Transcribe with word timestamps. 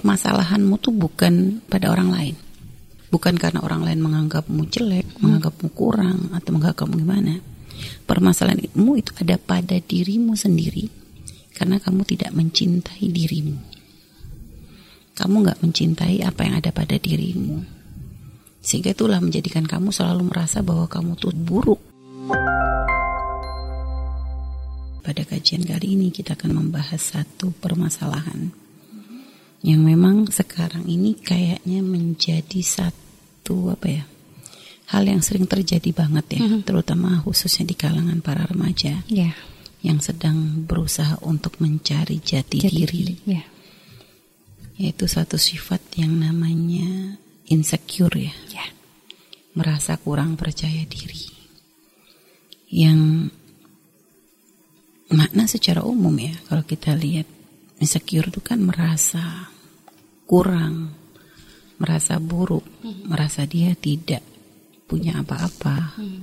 permasalahanmu 0.00 0.80
tuh 0.80 0.96
bukan 0.96 1.60
pada 1.68 1.92
orang 1.92 2.08
lain. 2.08 2.36
Bukan 3.12 3.36
karena 3.36 3.60
orang 3.60 3.84
lain 3.84 4.00
menganggapmu 4.00 4.64
jelek, 4.72 5.04
hmm. 5.04 5.20
menganggapmu 5.20 5.68
kurang, 5.76 6.32
atau 6.32 6.56
menganggapmu 6.56 6.96
gimana. 6.96 7.36
Permasalahanmu 8.08 8.92
itu 8.96 9.12
ada 9.20 9.36
pada 9.36 9.76
dirimu 9.76 10.32
sendiri. 10.32 10.88
Karena 11.52 11.76
kamu 11.76 12.08
tidak 12.08 12.32
mencintai 12.32 13.12
dirimu. 13.12 13.60
Kamu 15.12 15.34
nggak 15.44 15.60
mencintai 15.60 16.24
apa 16.24 16.48
yang 16.48 16.56
ada 16.56 16.72
pada 16.72 16.96
dirimu. 16.96 17.60
Sehingga 18.64 18.96
itulah 18.96 19.20
menjadikan 19.20 19.68
kamu 19.68 19.92
selalu 19.92 20.32
merasa 20.32 20.64
bahwa 20.64 20.88
kamu 20.88 21.12
tuh 21.20 21.36
buruk. 21.36 21.80
Pada 25.04 25.22
kajian 25.28 25.68
kali 25.68 25.92
ini 25.92 26.08
kita 26.08 26.40
akan 26.40 26.56
membahas 26.56 27.20
satu 27.20 27.52
permasalahan 27.52 28.69
yang 29.60 29.84
memang 29.84 30.28
sekarang 30.32 30.88
ini 30.88 31.16
kayaknya 31.20 31.84
menjadi 31.84 32.60
satu 32.64 33.76
apa 33.76 33.88
ya 33.88 34.04
hal 34.90 35.06
yang 35.06 35.22
sering 35.22 35.46
terjadi 35.46 35.94
banget 35.94 36.26
ya, 36.34 36.40
mm-hmm. 36.42 36.62
terutama 36.66 37.22
khususnya 37.22 37.62
di 37.62 37.78
kalangan 37.78 38.18
para 38.18 38.42
remaja 38.42 39.06
yeah. 39.06 39.30
yang 39.86 40.02
sedang 40.02 40.66
berusaha 40.66 41.22
untuk 41.22 41.62
mencari 41.62 42.18
jati, 42.18 42.58
jati 42.58 42.74
diri, 42.74 43.14
yeah. 43.22 43.46
yaitu 44.74 45.06
satu 45.06 45.38
sifat 45.38 45.78
yang 45.94 46.18
namanya 46.18 47.14
insecure 47.46 48.18
ya, 48.18 48.34
yeah. 48.50 48.70
merasa 49.54 49.94
kurang 49.94 50.34
percaya 50.34 50.82
diri, 50.90 51.30
yang 52.74 53.30
makna 55.14 55.46
secara 55.46 55.86
umum 55.86 56.18
ya 56.18 56.34
kalau 56.50 56.66
kita 56.66 56.98
lihat 56.98 57.30
insecure 57.78 58.26
itu 58.26 58.42
kan 58.42 58.58
merasa 58.58 59.54
kurang, 60.30 60.94
merasa 61.82 62.22
buruk, 62.22 62.62
hmm. 62.86 63.10
merasa 63.10 63.42
dia 63.50 63.74
tidak 63.74 64.22
punya 64.86 65.18
apa-apa. 65.18 65.98
Hmm. 65.98 66.22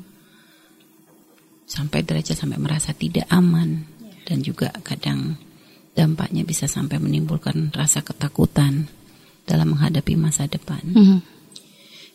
Sampai 1.68 2.08
derajat 2.08 2.40
sampai 2.40 2.56
merasa 2.56 2.96
tidak 2.96 3.28
aman 3.28 3.84
yeah. 4.00 4.24
dan 4.24 4.40
juga 4.40 4.72
kadang 4.80 5.36
dampaknya 5.92 6.48
bisa 6.48 6.72
sampai 6.72 6.96
menimbulkan 7.04 7.76
rasa 7.76 8.00
ketakutan 8.00 8.88
dalam 9.44 9.76
menghadapi 9.76 10.16
masa 10.16 10.48
depan. 10.48 10.80
Hmm. 10.88 11.20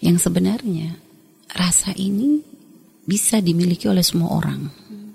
Yang 0.01 0.25
sebenarnya 0.25 0.97
rasa 1.53 1.93
ini 1.93 2.41
bisa 3.05 3.45
dimiliki 3.45 3.85
oleh 3.93 4.01
semua 4.01 4.33
orang. 4.33 4.73
Hmm. 4.89 5.13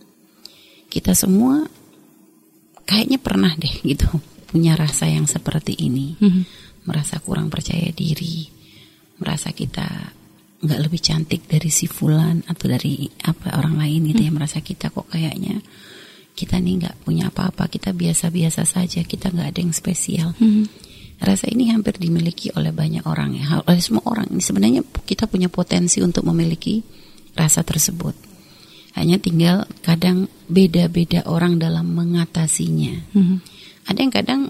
Kita 0.94 1.18
semua 1.18 1.66
kayaknya 2.86 3.18
pernah 3.18 3.58
deh 3.58 3.74
gitu 3.82 4.22
punya 4.48 4.80
rasa 4.80 5.12
yang 5.12 5.28
seperti 5.28 5.76
ini, 5.76 6.16
mm-hmm. 6.16 6.44
Merasa 6.88 7.20
kurang 7.20 7.52
percaya 7.52 7.92
diri, 7.92 8.48
merasa 9.20 9.52
kita 9.52 9.86
nggak 10.58 10.82
lebih 10.82 11.02
cantik 11.04 11.46
dari 11.46 11.70
si 11.70 11.86
fulan 11.86 12.42
atau 12.50 12.66
dari 12.66 13.06
apa 13.30 13.60
orang 13.60 13.78
lain 13.78 14.10
gitu 14.10 14.26
ya, 14.26 14.32
mhm. 14.34 14.38
merasa 14.42 14.58
kita 14.64 14.90
kok 14.90 15.12
kayaknya 15.12 15.62
kita 16.38 16.62
nih 16.62 16.86
nggak 16.86 16.96
punya 17.02 17.34
apa-apa, 17.34 17.66
kita 17.66 17.98
biasa-biasa 17.98 18.62
saja, 18.70 19.02
kita 19.02 19.34
nggak 19.34 19.58
ada 19.58 19.60
yang 19.66 19.74
spesial. 19.74 20.38
Mm-hmm. 20.38 20.66
Rasa 21.18 21.50
ini 21.50 21.74
hampir 21.74 21.98
dimiliki 21.98 22.54
oleh 22.54 22.70
banyak 22.70 23.02
orang 23.10 23.34
ya, 23.34 23.66
oleh 23.66 23.82
semua 23.82 24.06
orang. 24.06 24.30
Ini 24.30 24.44
sebenarnya 24.46 24.82
kita 24.86 25.26
punya 25.26 25.50
potensi 25.50 25.98
untuk 25.98 26.30
memiliki 26.30 26.86
rasa 27.34 27.66
tersebut. 27.66 28.14
Hanya 28.94 29.18
tinggal 29.18 29.66
kadang 29.82 30.30
beda-beda 30.46 31.26
orang 31.26 31.58
dalam 31.58 31.90
mengatasinya. 31.90 33.18
Hmm. 33.18 33.42
Ada 33.90 33.98
yang 33.98 34.14
kadang 34.14 34.42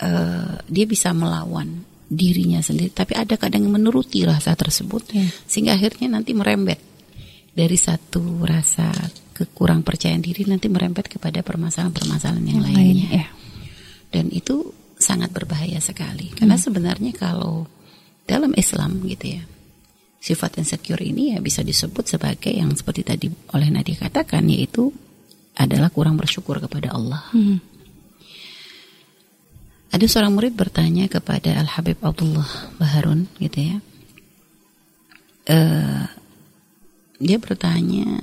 uh, 0.00 0.60
dia 0.66 0.86
bisa 0.88 1.12
melawan 1.12 1.84
dirinya 2.06 2.62
sendiri, 2.62 2.94
tapi 2.94 3.18
ada 3.18 3.34
kadang 3.34 3.66
yang 3.66 3.74
menuruti 3.82 4.22
rasa 4.22 4.54
tersebut, 4.54 5.10
yeah. 5.10 5.30
sehingga 5.50 5.74
akhirnya 5.74 6.06
nanti 6.14 6.32
merembet 6.38 6.78
dari 7.50 7.74
satu 7.74 8.46
rasa 8.46 8.94
kekurang 9.34 9.82
percayaan 9.82 10.22
diri 10.22 10.46
nanti 10.46 10.70
merembet 10.70 11.10
kepada 11.10 11.42
permasalahan-permasalahan 11.42 12.44
yang, 12.46 12.62
yang 12.62 12.62
lainnya. 12.62 13.08
Lain, 13.10 13.18
yeah. 13.26 13.30
Dan 14.06 14.30
itu 14.30 14.70
sangat 14.96 15.34
berbahaya 15.34 15.82
sekali, 15.82 16.30
karena 16.32 16.56
hmm. 16.56 16.64
sebenarnya 16.64 17.12
kalau 17.12 17.66
dalam 18.22 18.54
Islam 18.54 19.02
gitu 19.02 19.38
ya, 19.38 19.42
sifat 20.22 20.58
insecure 20.58 21.02
ini 21.02 21.34
ya 21.34 21.38
bisa 21.38 21.62
disebut 21.62 22.06
sebagai 22.06 22.50
yang 22.50 22.74
seperti 22.74 23.02
tadi 23.06 23.26
oleh 23.54 23.68
Nadia 23.70 23.94
katakan 23.98 24.46
yaitu 24.50 24.90
adalah 25.54 25.90
kurang 25.90 26.18
bersyukur 26.18 26.58
kepada 26.62 26.94
Allah. 26.94 27.22
Hmm. 27.30 27.58
Ada 29.96 30.12
seorang 30.12 30.36
murid 30.36 30.52
bertanya 30.52 31.08
kepada 31.08 31.56
Al 31.56 31.72
Habib 31.72 31.96
Abdullah 32.04 32.44
Baharun 32.76 33.32
gitu 33.40 33.64
ya. 33.64 33.76
Uh, 35.48 36.04
dia 37.16 37.40
bertanya 37.40 38.20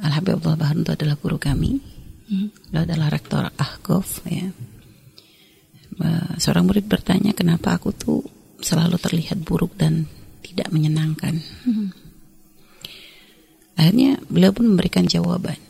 Al 0.00 0.16
Habib 0.16 0.40
Abdullah 0.40 0.56
Baharun 0.56 0.88
itu 0.88 0.96
adalah 0.96 1.20
guru 1.20 1.36
kami. 1.36 1.84
Hmm. 2.32 2.48
Dia 2.72 2.88
adalah 2.88 3.12
rektor 3.12 3.52
Ahqaf 3.60 4.24
ya. 4.24 4.48
Uh, 6.00 6.32
seorang 6.40 6.64
murid 6.64 6.88
bertanya 6.88 7.36
kenapa 7.36 7.76
aku 7.76 7.92
tuh 7.92 8.24
selalu 8.64 8.96
terlihat 8.96 9.36
buruk 9.36 9.76
dan 9.76 10.08
tidak 10.40 10.72
menyenangkan. 10.72 11.44
Hmm. 11.68 11.92
Akhirnya 13.76 14.16
beliau 14.32 14.56
pun 14.56 14.64
memberikan 14.64 15.04
jawaban. 15.04 15.60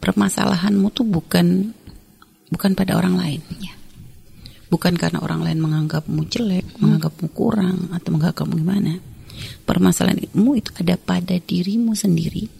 Permasalahanmu 0.00 0.88
tuh 0.96 1.04
bukan 1.04 1.76
bukan 2.48 2.72
pada 2.72 2.96
orang 2.96 3.20
lain. 3.20 3.44
Ya. 3.60 3.75
Bukan 4.66 4.98
karena 4.98 5.22
orang 5.22 5.46
lain 5.46 5.62
menganggapmu 5.62 6.26
jelek, 6.26 6.66
hmm. 6.66 6.78
menganggapmu 6.82 7.26
kurang, 7.30 7.90
atau 7.94 8.10
menganggapmu 8.10 8.54
gimana. 8.58 8.98
Permasalahanmu 9.68 10.50
itu 10.58 10.70
ada 10.80 10.98
pada 10.98 11.36
dirimu 11.38 11.94
sendiri. 11.94 12.50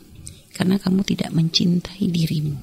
Karena 0.55 0.79
kamu 0.81 1.03
tidak 1.05 1.35
mencintai 1.35 2.05
dirimu. 2.07 2.57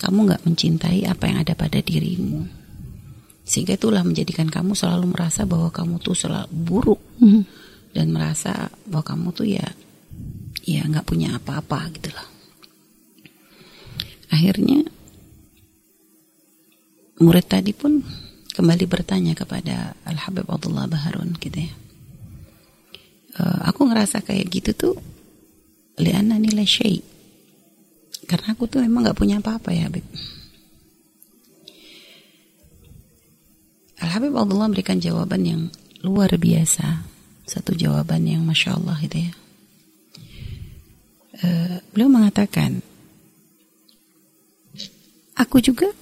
Kamu 0.00 0.18
nggak 0.24 0.42
mencintai 0.48 1.04
apa 1.04 1.28
yang 1.28 1.44
ada 1.44 1.52
pada 1.52 1.82
dirimu 1.84 2.60
sehingga 3.50 3.74
itulah 3.74 4.06
menjadikan 4.06 4.46
kamu 4.46 4.78
selalu 4.78 5.10
merasa 5.10 5.42
bahwa 5.42 5.74
kamu 5.74 5.98
tuh 5.98 6.14
selalu 6.14 6.46
buruk 6.54 7.02
mm. 7.18 7.42
dan 7.90 8.06
merasa 8.14 8.70
bahwa 8.86 9.02
kamu 9.02 9.26
tuh 9.34 9.46
ya 9.50 9.66
ya 10.62 10.86
nggak 10.86 11.02
punya 11.02 11.34
apa-apa 11.34 11.90
gitu 11.98 12.14
loh 12.14 12.28
akhirnya 14.30 14.86
murid 17.20 17.46
tadi 17.46 17.76
pun 17.76 18.00
kembali 18.50 18.84
bertanya 18.88 19.32
kepada 19.36 19.94
Al 20.08 20.18
Habib 20.18 20.48
Abdullah 20.48 20.88
Baharun 20.90 21.36
gitu 21.38 21.60
ya 21.60 21.72
e, 23.36 23.42
aku 23.68 23.86
ngerasa 23.86 24.24
kayak 24.24 24.48
gitu 24.50 24.70
tuh 24.72 24.94
liana 26.00 26.40
nilai 26.40 26.66
syai 26.66 27.04
karena 28.24 28.56
aku 28.56 28.66
tuh 28.66 28.82
memang 28.82 29.06
nggak 29.06 29.18
punya 29.20 29.38
apa-apa 29.38 29.70
ya 29.70 29.86
Habib 29.86 30.06
Al-Habib 34.00 34.32
Abdullah 34.32 34.72
memberikan 34.72 34.96
jawaban 34.96 35.44
yang 35.44 35.62
luar 36.00 36.32
biasa. 36.32 37.04
Satu 37.44 37.76
jawaban 37.76 38.24
yang 38.24 38.40
Masya 38.48 38.80
Allah 38.80 38.96
gitu 39.04 39.18
ya. 39.20 39.32
Uh, 41.40 41.76
beliau 41.92 42.08
mengatakan, 42.08 42.80
aku 45.36 45.60
juga 45.60 45.92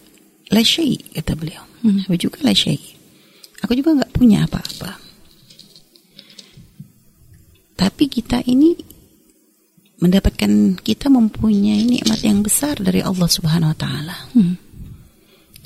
lasyai, 0.53 0.97
kata 1.19 1.33
beliau. 1.37 1.65
Hmm. 1.85 2.05
Aku 2.09 2.17
juga 2.19 2.43
lasyai. 2.45 2.81
Aku 3.65 3.73
juga 3.75 3.99
nggak 3.99 4.13
punya 4.15 4.47
apa-apa. 4.47 4.99
Tapi 7.79 8.05
kita 8.11 8.43
ini 8.47 8.75
mendapatkan 9.99 10.79
kita 10.79 11.11
mempunyai 11.11 11.83
nikmat 11.83 12.23
yang 12.23 12.43
besar 12.43 12.79
dari 12.79 13.03
Allah 13.03 13.27
Subhanahu 13.27 13.75
wa 13.75 13.79
taala. 13.79 14.17
Hmm 14.35 14.69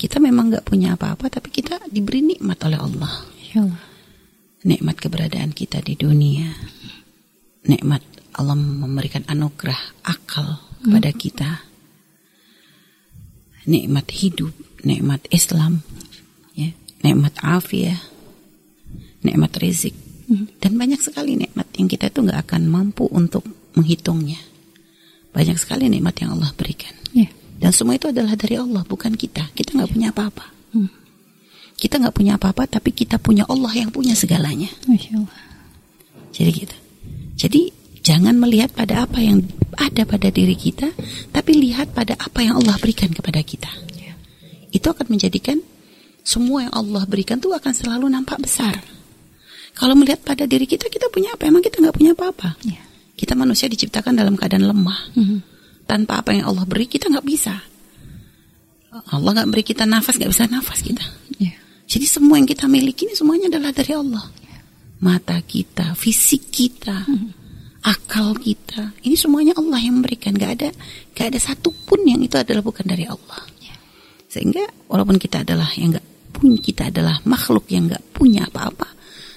kita 0.03 0.19
memang 0.19 0.51
nggak 0.51 0.67
punya 0.67 0.99
apa-apa, 0.99 1.31
tapi 1.31 1.47
kita 1.47 1.79
diberi 1.87 2.19
nikmat 2.19 2.59
oleh 2.67 2.75
Allah. 2.75 3.13
Ya 3.55 3.63
Nikmat 4.67 4.99
keberadaan 4.99 5.55
kita 5.55 5.79
di 5.79 5.95
dunia. 5.95 6.51
Nikmat 7.67 8.03
Allah 8.35 8.55
memberikan 8.59 9.23
anugerah 9.27 10.03
akal 10.03 10.59
kepada 10.83 11.11
hmm. 11.11 11.19
kita. 11.19 11.49
Nikmat 13.63 14.11
hidup, 14.11 14.51
nikmat 14.83 15.23
Islam, 15.31 15.81
ya, 16.51 16.75
nikmat 16.99 17.33
afiah, 17.39 17.99
nikmat 19.23 19.55
rizik. 19.59 19.95
Hmm. 20.27 20.51
Dan 20.59 20.75
banyak 20.75 20.99
sekali 20.99 21.39
nikmat 21.39 21.67
yang 21.79 21.87
kita 21.87 22.11
itu 22.11 22.19
nggak 22.23 22.47
akan 22.47 22.67
mampu 22.67 23.07
untuk 23.07 23.43
menghitungnya. 23.75 24.39
Banyak 25.33 25.57
sekali 25.57 25.87
nikmat 25.89 26.15
yang 26.19 26.35
Allah 26.37 26.51
berikan. 26.53 26.93
Yeah. 27.15 27.31
Dan 27.57 27.71
semua 27.71 27.95
itu 27.95 28.11
adalah 28.11 28.35
dari 28.35 28.59
Allah, 28.59 28.83
bukan 28.83 29.15
kita. 29.15 29.55
Kita 29.55 29.79
nggak 29.79 29.91
punya 29.91 30.11
apa-apa. 30.11 30.45
Hmm. 30.75 30.91
Kita 31.79 31.99
nggak 31.99 32.15
punya 32.15 32.35
apa-apa, 32.35 32.67
tapi 32.67 32.91
kita 32.91 33.17
punya 33.17 33.47
Allah 33.47 33.71
yang 33.73 33.89
punya 33.89 34.13
segalanya. 34.13 34.69
Jadi 36.33 36.49
gitu. 36.51 36.77
Jadi 37.39 37.61
jangan 38.03 38.35
melihat 38.37 38.75
pada 38.75 39.07
apa 39.07 39.19
yang 39.23 39.41
ada 39.77 40.03
pada 40.05 40.29
diri 40.29 40.55
kita, 40.57 40.89
tapi 41.33 41.51
lihat 41.57 41.93
pada 41.93 42.17
apa 42.17 42.39
yang 42.41 42.59
Allah 42.59 42.77
berikan 42.79 43.09
kepada 43.11 43.39
kita. 43.41 43.69
Ya. 43.97 44.13
Itu 44.73 44.89
akan 44.93 45.11
menjadikan 45.13 45.61
semua 46.23 46.65
yang 46.69 46.73
Allah 46.73 47.03
berikan 47.03 47.37
tuh 47.37 47.51
akan 47.51 47.73
selalu 47.75 48.07
nampak 48.07 48.39
besar. 48.39 48.79
Kalau 49.73 49.97
melihat 49.97 50.21
pada 50.21 50.45
diri 50.45 50.69
kita, 50.69 50.87
kita 50.87 51.09
punya 51.09 51.33
apa? 51.33 51.49
Emang 51.49 51.65
kita 51.65 51.81
nggak 51.81 51.95
punya 51.97 52.11
apa-apa. 52.13 52.55
Ya. 52.63 52.79
Kita 53.17 53.33
manusia 53.33 53.65
diciptakan 53.67 54.13
dalam 54.13 54.37
keadaan 54.37 54.69
lemah. 54.69 54.99
Mhm. 55.17 55.37
Tanpa 55.83 56.23
apa 56.23 56.31
yang 56.31 56.47
Allah 56.47 56.63
beri, 56.63 56.87
kita 56.87 57.11
nggak 57.11 57.27
bisa. 57.27 57.53
Allah 58.93 59.31
nggak 59.41 59.49
beri 59.49 59.63
kita 59.65 59.83
nafas, 59.89 60.15
nggak 60.21 60.31
bisa 60.31 60.45
nafas 60.47 60.79
kita. 60.85 61.03
Ya. 61.41 61.57
Jadi 61.89 62.05
semua 62.05 62.37
yang 62.37 62.47
kita 62.47 62.69
miliki 62.69 63.09
ini 63.09 63.17
semuanya 63.17 63.49
adalah 63.49 63.73
dari 63.73 63.91
Allah. 63.91 64.25
Mata 65.03 65.35
kita, 65.43 65.97
fisik 65.99 66.47
kita, 66.53 67.03
akal 67.83 68.33
kita, 68.39 68.95
ini 69.03 69.19
semuanya 69.19 69.53
Allah 69.59 69.79
yang 69.83 69.99
memberikan. 69.99 70.31
Gak 70.33 70.51
ada, 70.59 70.69
gak 71.13 71.35
ada 71.35 71.39
satupun 71.39 72.07
yang 72.07 72.23
itu 72.23 72.39
adalah 72.39 72.63
bukan 72.63 72.87
dari 72.87 73.03
Allah. 73.05 73.43
Sehingga 74.33 74.65
walaupun 74.89 75.21
kita 75.21 75.45
adalah 75.45 75.69
yang 75.77 75.93
gak 75.93 76.07
punya, 76.33 76.57
kita 76.57 76.89
adalah 76.89 77.21
makhluk 77.29 77.69
yang 77.69 77.85
gak 77.85 78.01
punya 78.15 78.49
apa-apa, 78.49 78.89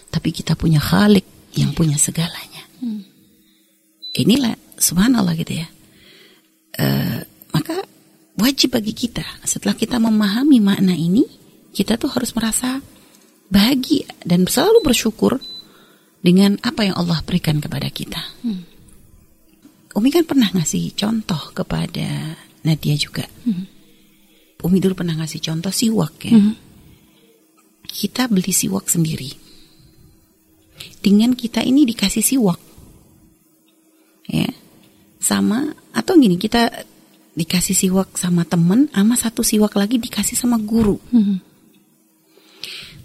tapi 0.08 0.32
kita 0.32 0.56
punya 0.56 0.80
Khalik 0.80 1.52
yang 1.52 1.76
punya 1.76 2.00
segalanya. 2.00 2.64
Inilah 4.16 4.56
subhanallah 4.80 5.36
gitu 5.36 5.60
ya. 5.60 5.68
Eh, 6.80 7.20
maka 7.52 7.76
wajib 8.40 8.72
bagi 8.72 8.96
kita 8.96 9.24
setelah 9.44 9.76
kita 9.76 10.00
memahami 10.00 10.64
makna 10.64 10.96
ini, 10.96 11.28
kita 11.76 12.00
tuh 12.00 12.08
harus 12.08 12.32
merasa 12.32 12.80
bahagia 13.52 14.08
dan 14.24 14.48
selalu 14.48 14.80
bersyukur 14.80 15.36
dengan 16.26 16.58
apa 16.66 16.82
yang 16.82 16.98
Allah 16.98 17.22
berikan 17.22 17.62
kepada 17.62 17.86
kita. 17.86 18.18
Umi 19.94 20.10
kan 20.10 20.26
pernah 20.26 20.50
ngasih 20.50 20.90
contoh 20.98 21.54
kepada 21.54 22.34
Nadia 22.66 22.98
juga. 22.98 23.22
Umi 24.66 24.82
dulu 24.82 24.98
pernah 24.98 25.14
ngasih 25.22 25.38
contoh 25.38 25.70
siwak 25.70 26.18
ya. 26.26 26.34
Kita 27.86 28.26
beli 28.26 28.50
siwak 28.50 28.90
sendiri. 28.90 29.30
Dengan 30.98 31.38
kita 31.38 31.62
ini 31.62 31.86
dikasih 31.86 32.26
siwak. 32.26 32.58
Ya. 34.26 34.50
Sama 35.22 35.70
atau 35.94 36.18
gini 36.18 36.34
kita 36.42 36.74
dikasih 37.38 37.76
siwak 37.78 38.18
sama 38.18 38.42
temen 38.42 38.90
sama 38.90 39.14
satu 39.14 39.46
siwak 39.46 39.78
lagi 39.78 40.02
dikasih 40.02 40.34
sama 40.34 40.58
guru. 40.58 40.98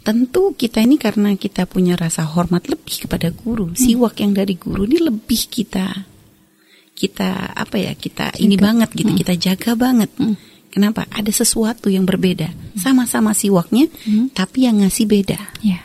Tentu 0.01 0.57
kita 0.57 0.81
ini 0.81 0.98
karena 0.98 1.38
kita 1.38 1.69
punya 1.69 1.94
rasa 1.94 2.25
hormat 2.25 2.65
lebih 2.65 3.06
kepada 3.06 3.30
guru, 3.30 3.77
siwak 3.77 4.18
yang 4.18 4.33
dari 4.33 4.57
guru 4.57 4.89
ini 4.89 4.98
lebih 4.98 5.42
kita 5.45 6.09
kita 6.92 7.57
apa 7.57 7.81
ya 7.81 7.98
kita 7.98 8.38
ini 8.38 8.62
banget 8.62 8.94
gitu, 8.94 9.09
kita 9.13 9.33
jaga 9.33 9.74
banget. 9.74 10.13
Kenapa? 10.71 11.09
Ada 11.09 11.44
sesuatu 11.44 11.89
yang 11.89 12.06
berbeda. 12.06 12.77
Sama-sama 12.77 13.33
siwaknya, 13.33 13.89
tapi 14.38 14.69
yang 14.69 14.86
ngasih 14.86 15.09
beda. 15.09 15.39
Ya. 15.65 15.81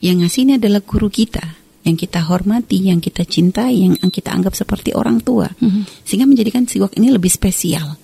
Yang 0.00 0.16
ngasih 0.24 0.40
ini 0.48 0.52
adalah 0.56 0.80
guru 0.80 1.12
kita, 1.12 1.44
yang 1.84 1.96
kita 2.00 2.24
hormati, 2.24 2.88
yang 2.88 3.04
kita 3.04 3.28
cintai, 3.28 3.84
yang 3.84 4.10
kita 4.10 4.32
anggap 4.32 4.56
seperti 4.56 4.96
orang 4.96 5.20
tua. 5.20 5.52
Sehingga 6.08 6.24
menjadikan 6.24 6.64
siwak 6.64 6.96
ini 6.96 7.12
lebih 7.12 7.28
spesial. 7.28 8.00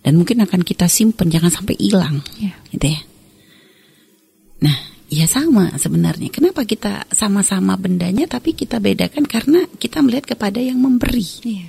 Dan 0.00 0.16
mungkin 0.16 0.40
akan 0.40 0.64
kita 0.64 0.88
simpen 0.88 1.28
jangan 1.28 1.52
sampai 1.52 1.76
hilang. 1.76 2.24
Ya. 2.40 2.56
Gitu 2.72 2.86
ya. 2.94 3.00
Nah, 4.60 4.76
ya 5.10 5.26
sama 5.26 5.74
sebenarnya. 5.76 6.30
Kenapa 6.30 6.62
kita 6.62 7.08
sama-sama 7.10 7.74
bendanya 7.74 8.30
tapi 8.30 8.54
kita 8.54 8.78
bedakan 8.78 9.26
karena 9.26 9.66
kita 9.80 10.00
melihat 10.04 10.36
kepada 10.36 10.62
yang 10.62 10.78
memberi. 10.78 11.26
Iya. 11.44 11.68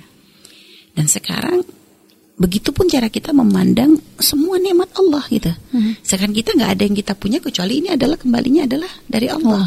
Dan 0.92 1.06
sekarang 1.08 1.64
begitupun 2.36 2.88
cara 2.88 3.08
kita 3.12 3.30
memandang 3.32 3.96
semua 4.20 4.56
nikmat 4.56 4.92
Allah 4.96 5.24
gitu. 5.28 5.52
Sekarang 6.00 6.32
kita 6.32 6.56
nggak 6.56 6.70
ada 6.78 6.82
yang 6.84 6.96
kita 6.96 7.12
punya 7.16 7.38
kecuali 7.40 7.80
ini 7.84 7.88
adalah 7.92 8.16
kembalinya 8.16 8.64
adalah 8.64 8.92
dari 9.08 9.28
Allah. 9.28 9.66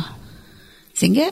Sehingga 0.95 1.27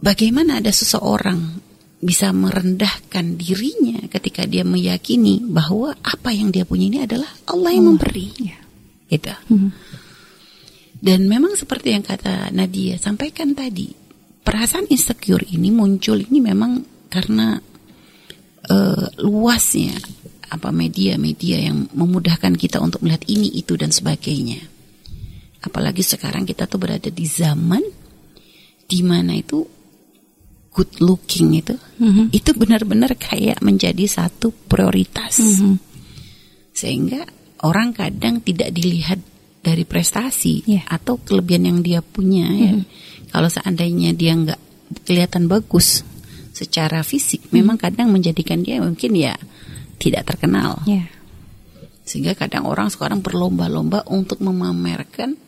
bagaimana 0.00 0.62
ada 0.62 0.70
seseorang 0.72 1.68
bisa 2.00 2.32
merendahkan 2.32 3.36
dirinya 3.36 4.00
ketika 4.08 4.48
dia 4.48 4.64
meyakini 4.64 5.44
bahwa 5.44 5.92
apa 6.00 6.32
yang 6.32 6.48
dia 6.48 6.64
punya 6.64 6.88
ini 6.88 6.98
adalah 7.04 7.28
Allah 7.44 7.70
yang 7.76 7.92
memberi. 7.92 8.26
Iya. 8.40 8.58
Gitu. 9.10 9.34
Dan 11.00 11.24
memang 11.24 11.56
seperti 11.56 11.96
yang 11.96 12.04
kata 12.04 12.52
Nadia 12.52 13.00
sampaikan 13.00 13.56
tadi, 13.56 13.88
perasaan 14.44 14.84
insecure 14.92 15.48
ini 15.48 15.72
muncul 15.72 16.20
ini 16.20 16.44
memang 16.44 16.84
karena 17.08 17.56
eh, 18.68 19.06
luasnya 19.24 19.96
apa 20.50 20.68
media-media 20.74 21.72
yang 21.72 21.88
memudahkan 21.94 22.52
kita 22.58 22.82
untuk 22.84 23.00
melihat 23.00 23.24
ini 23.32 23.48
itu 23.56 23.80
dan 23.80 23.88
sebagainya. 23.94 24.60
Apalagi 25.64 26.04
sekarang 26.04 26.44
kita 26.44 26.68
tuh 26.68 26.76
berada 26.76 27.08
di 27.08 27.24
zaman 27.24 27.80
di 28.84 29.00
mana 29.06 29.36
itu 29.38 29.62
good 30.74 31.02
looking 31.02 31.54
itu 31.58 31.74
itu 32.34 32.50
benar-benar 32.54 33.14
kayak 33.14 33.62
menjadi 33.62 34.04
satu 34.10 34.50
prioritas. 34.66 35.38
Sehingga 36.74 37.22
orang 37.62 37.94
kadang 37.94 38.42
tidak 38.42 38.74
dilihat 38.74 39.20
dari 39.60 39.84
prestasi 39.84 40.64
Iya. 40.64 40.88
atau 40.88 41.20
kelebihan 41.20 41.68
yang 41.68 41.78
dia 41.84 42.00
punya 42.00 42.48
ya. 42.48 42.72
Kalau 43.30 43.46
seandainya 43.52 44.16
dia 44.16 44.32
nggak 44.34 44.60
kelihatan 45.06 45.46
bagus 45.46 46.02
secara 46.56 47.04
fisik, 47.06 47.52
memang 47.54 47.76
kadang 47.78 48.10
menjadikan 48.10 48.64
dia 48.64 48.80
mungkin 48.82 49.14
ya 49.14 49.36
tidak 50.00 50.26
terkenal. 50.26 50.80
Ya. 50.88 51.06
Sehingga 52.02 52.34
kadang 52.34 52.66
orang 52.66 52.90
sekarang 52.90 53.22
berlomba-lomba 53.22 54.02
untuk 54.10 54.42
memamerkan 54.42 55.38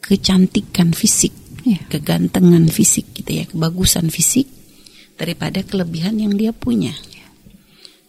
kecantikan 0.00 0.90
fisik, 0.96 1.30
Iya. 1.62 1.86
kegantengan 1.92 2.66
fisik 2.72 3.12
gitu 3.14 3.30
ya, 3.30 3.44
kebagusan 3.46 4.08
fisik 4.10 4.48
daripada 5.20 5.60
kelebihan 5.62 6.16
yang 6.18 6.34
dia 6.34 6.50
punya. 6.50 6.96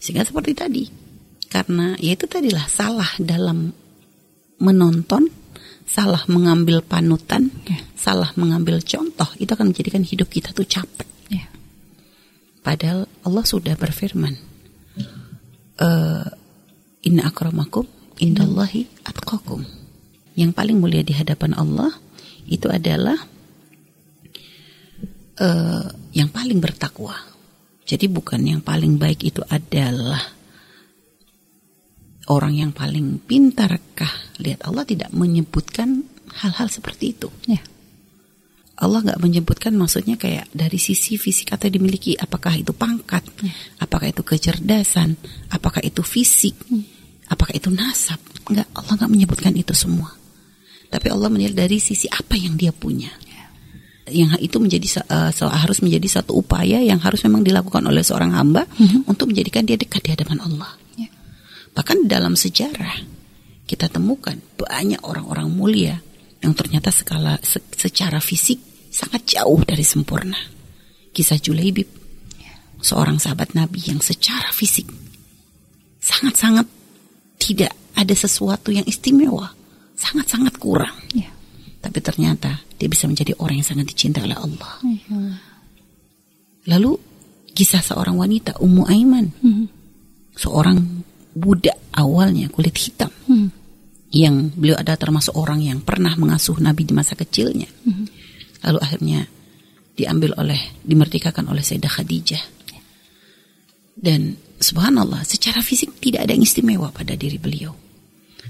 Sehingga 0.02 0.26
seperti 0.26 0.58
tadi, 0.58 0.84
karena 1.52 1.94
ya 2.02 2.18
itu 2.18 2.26
tadilah 2.26 2.66
salah 2.66 3.12
dalam 3.22 3.70
menonton, 4.62 5.28
salah 5.90 6.22
mengambil 6.30 6.86
panutan, 6.86 7.50
Ya. 7.66 7.82
salah 7.98 8.30
mengambil 8.38 8.80
contoh, 8.86 9.28
itu 9.42 9.50
akan 9.50 9.74
menjadikan 9.74 10.06
hidup 10.06 10.30
kita 10.30 10.54
tuh 10.54 10.64
capek. 10.64 11.10
Ya. 11.34 11.50
Padahal 12.62 13.10
Allah 13.26 13.44
sudah 13.44 13.74
berfirman, 13.74 14.38
eh, 15.82 16.28
Inna 17.02 17.34
akramakum 17.34 17.90
indallahi 18.22 18.86
atqakum. 19.02 19.66
Yang 20.38 20.52
paling 20.54 20.78
mulia 20.78 21.02
di 21.02 21.18
hadapan 21.18 21.58
Allah 21.58 21.90
itu 22.46 22.70
adalah 22.70 23.18
eh, 25.42 25.86
yang 26.14 26.30
paling 26.30 26.62
bertakwa. 26.62 27.18
Jadi 27.82 28.06
bukan 28.06 28.46
yang 28.46 28.62
paling 28.62 29.02
baik 29.02 29.26
itu 29.26 29.42
adalah 29.50 30.22
orang 32.32 32.56
yang 32.56 32.72
paling 32.72 33.20
pintarkah? 33.20 34.32
Lihat 34.40 34.64
Allah 34.64 34.88
tidak 34.88 35.12
menyebutkan 35.12 36.08
hal-hal 36.40 36.72
seperti 36.72 37.12
itu. 37.12 37.28
Ya. 37.52 37.60
Allah 38.82 39.04
nggak 39.06 39.22
menyebutkan 39.22 39.78
maksudnya 39.78 40.18
kayak 40.18 40.50
dari 40.50 40.82
sisi 40.82 41.20
fisik 41.20 41.54
atau 41.54 41.70
dimiliki 41.70 42.18
apakah 42.18 42.58
itu 42.58 42.74
pangkat, 42.74 43.22
apakah 43.78 44.10
itu 44.10 44.26
kecerdasan, 44.26 45.22
apakah 45.54 45.86
itu 45.86 46.02
fisik, 46.02 46.58
apakah 47.30 47.54
itu 47.54 47.70
nasab. 47.70 48.18
Nggak, 48.50 48.74
Allah 48.74 48.94
nggak 48.98 49.12
menyebutkan 49.12 49.54
itu 49.54 49.78
semua. 49.78 50.10
Tapi 50.90 51.08
Allah 51.14 51.30
menilai 51.30 51.54
dari 51.54 51.78
sisi 51.78 52.10
apa 52.10 52.34
yang 52.34 52.58
dia 52.58 52.74
punya. 52.74 53.14
Yang 54.10 54.50
itu 54.50 54.58
menjadi 54.58 54.88
se- 54.90 55.08
harus 55.46 55.80
menjadi 55.86 56.20
satu 56.20 56.36
upaya 56.42 56.82
yang 56.82 56.98
harus 57.00 57.22
memang 57.22 57.46
dilakukan 57.46 57.86
oleh 57.86 58.02
seorang 58.02 58.34
hamba 58.34 58.66
untuk 59.06 59.30
menjadikan 59.30 59.62
dia 59.62 59.78
dekat 59.78 60.02
di 60.02 60.10
hadapan 60.10 60.42
Allah. 60.42 60.81
Bahkan 61.72 62.08
dalam 62.08 62.36
sejarah 62.36 63.00
kita 63.64 63.88
temukan 63.88 64.36
banyak 64.60 65.00
orang-orang 65.08 65.48
mulia 65.48 65.96
yang 66.44 66.52
ternyata 66.52 66.92
skala 66.92 67.40
se- 67.40 67.64
secara 67.78 68.20
fisik 68.20 68.60
sangat 68.92 69.40
jauh 69.40 69.64
dari 69.64 69.86
sempurna. 69.86 70.36
Kisah 71.16 71.40
Julaibib, 71.40 71.88
seorang 72.84 73.22
sahabat 73.22 73.56
Nabi 73.56 73.80
yang 73.88 74.04
secara 74.04 74.52
fisik 74.52 74.90
sangat-sangat 76.02 76.68
tidak 77.38 77.72
ada 77.96 78.16
sesuatu 78.18 78.74
yang 78.74 78.84
istimewa, 78.90 79.54
sangat-sangat 79.96 80.58
kurang. 80.58 80.98
Ya. 81.14 81.30
Tapi 81.82 82.00
ternyata 82.02 82.62
dia 82.76 82.90
bisa 82.90 83.06
menjadi 83.06 83.38
orang 83.38 83.62
yang 83.62 83.68
sangat 83.68 83.86
dicintai 83.90 84.26
oleh 84.26 84.38
Allah. 84.38 84.74
Ya. 84.84 85.00
Lalu 86.76 86.98
kisah 87.54 87.82
seorang 87.82 88.18
wanita 88.18 88.58
Ummu 88.62 88.84
Aiman, 88.90 89.30
seorang 90.38 91.01
budak 91.32 91.78
awalnya 91.96 92.52
kulit 92.52 92.76
hitam 92.76 93.12
yang 94.12 94.52
beliau 94.52 94.76
adalah 94.76 95.00
termasuk 95.00 95.32
orang 95.40 95.64
yang 95.64 95.80
pernah 95.80 96.12
mengasuh 96.20 96.60
Nabi 96.60 96.84
di 96.84 96.92
masa 96.92 97.16
kecilnya. 97.16 97.68
Lalu 98.68 98.80
akhirnya 98.84 99.20
diambil 99.96 100.36
oleh 100.36 100.60
dimerdekakan 100.84 101.48
oleh 101.48 101.64
Sayyidah 101.64 101.92
Khadijah. 101.92 102.44
Dan 103.96 104.36
subhanallah 104.60 105.24
secara 105.24 105.64
fisik 105.64 106.00
tidak 106.04 106.28
ada 106.28 106.36
yang 106.36 106.44
istimewa 106.44 106.92
pada 106.92 107.16
diri 107.16 107.40
beliau. 107.40 107.72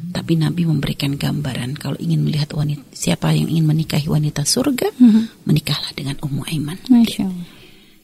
Tapi 0.02 0.34
Nabi 0.34 0.66
memberikan 0.66 1.14
gambaran 1.14 1.78
kalau 1.78 1.94
ingin 2.02 2.26
melihat 2.26 2.58
wanita 2.58 2.82
siapa 2.90 3.30
yang 3.38 3.46
ingin 3.46 3.70
menikahi 3.70 4.10
wanita 4.10 4.42
surga, 4.42 4.90
Mhm. 4.98 5.46
menikahlah 5.46 5.94
dengan 5.94 6.18
Ummu 6.26 6.42
Aiman. 6.50 6.80
Masya 6.90 7.30
Allah. 7.30 7.48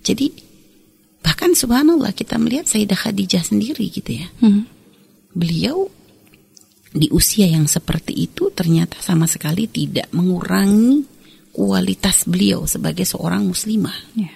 Jadi 0.06 0.30
bahkan 1.22 1.54
subhanallah 1.54 2.14
kita 2.14 2.40
melihat 2.40 2.70
Sayyidah 2.70 2.98
Khadijah 2.98 3.44
sendiri 3.44 3.86
gitu 3.92 4.22
ya. 4.22 4.28
Mhm. 4.42 4.64
Beliau 5.38 5.90
di 6.94 7.12
usia 7.14 7.46
yang 7.46 7.70
seperti 7.70 8.16
itu 8.16 8.50
ternyata 8.50 8.98
sama 9.04 9.30
sekali 9.30 9.70
tidak 9.70 10.10
mengurangi 10.16 11.06
kualitas 11.54 12.26
beliau 12.26 12.66
sebagai 12.66 13.06
seorang 13.06 13.46
muslimah. 13.46 13.98
Ya. 14.18 14.34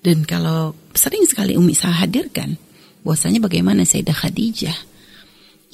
Dan 0.00 0.24
kalau 0.24 0.72
sering 0.96 1.28
sekali 1.28 1.56
Umi 1.56 1.76
saya 1.76 2.04
hadirkan 2.04 2.56
bahwasanya 3.04 3.40
bagaimana 3.44 3.84
Sayyidah 3.84 4.16
Khadijah 4.16 4.78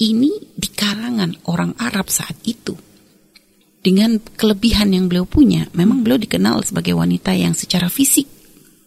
ini 0.03 0.31
di 0.53 0.69
kalangan 0.75 1.33
orang 1.49 1.73
Arab 1.79 2.11
saat 2.11 2.35
itu 2.43 2.75
dengan 3.87 4.19
kelebihan 4.19 4.91
yang 4.91 5.07
beliau 5.07 5.23
punya, 5.23 5.71
memang 5.71 6.03
beliau 6.03 6.19
dikenal 6.19 6.59
sebagai 6.67 6.91
wanita 6.91 7.31
yang 7.31 7.55
secara 7.55 7.87
fisik 7.87 8.27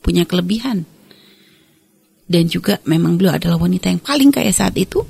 punya 0.05 0.29
kelebihan. 0.29 0.85
Dan 2.31 2.47
juga 2.47 2.79
memang 2.87 3.19
beliau 3.19 3.35
adalah 3.35 3.59
wanita 3.59 3.91
yang 3.91 3.99
paling 3.99 4.31
kaya 4.31 4.55
saat 4.55 4.79
itu, 4.79 5.03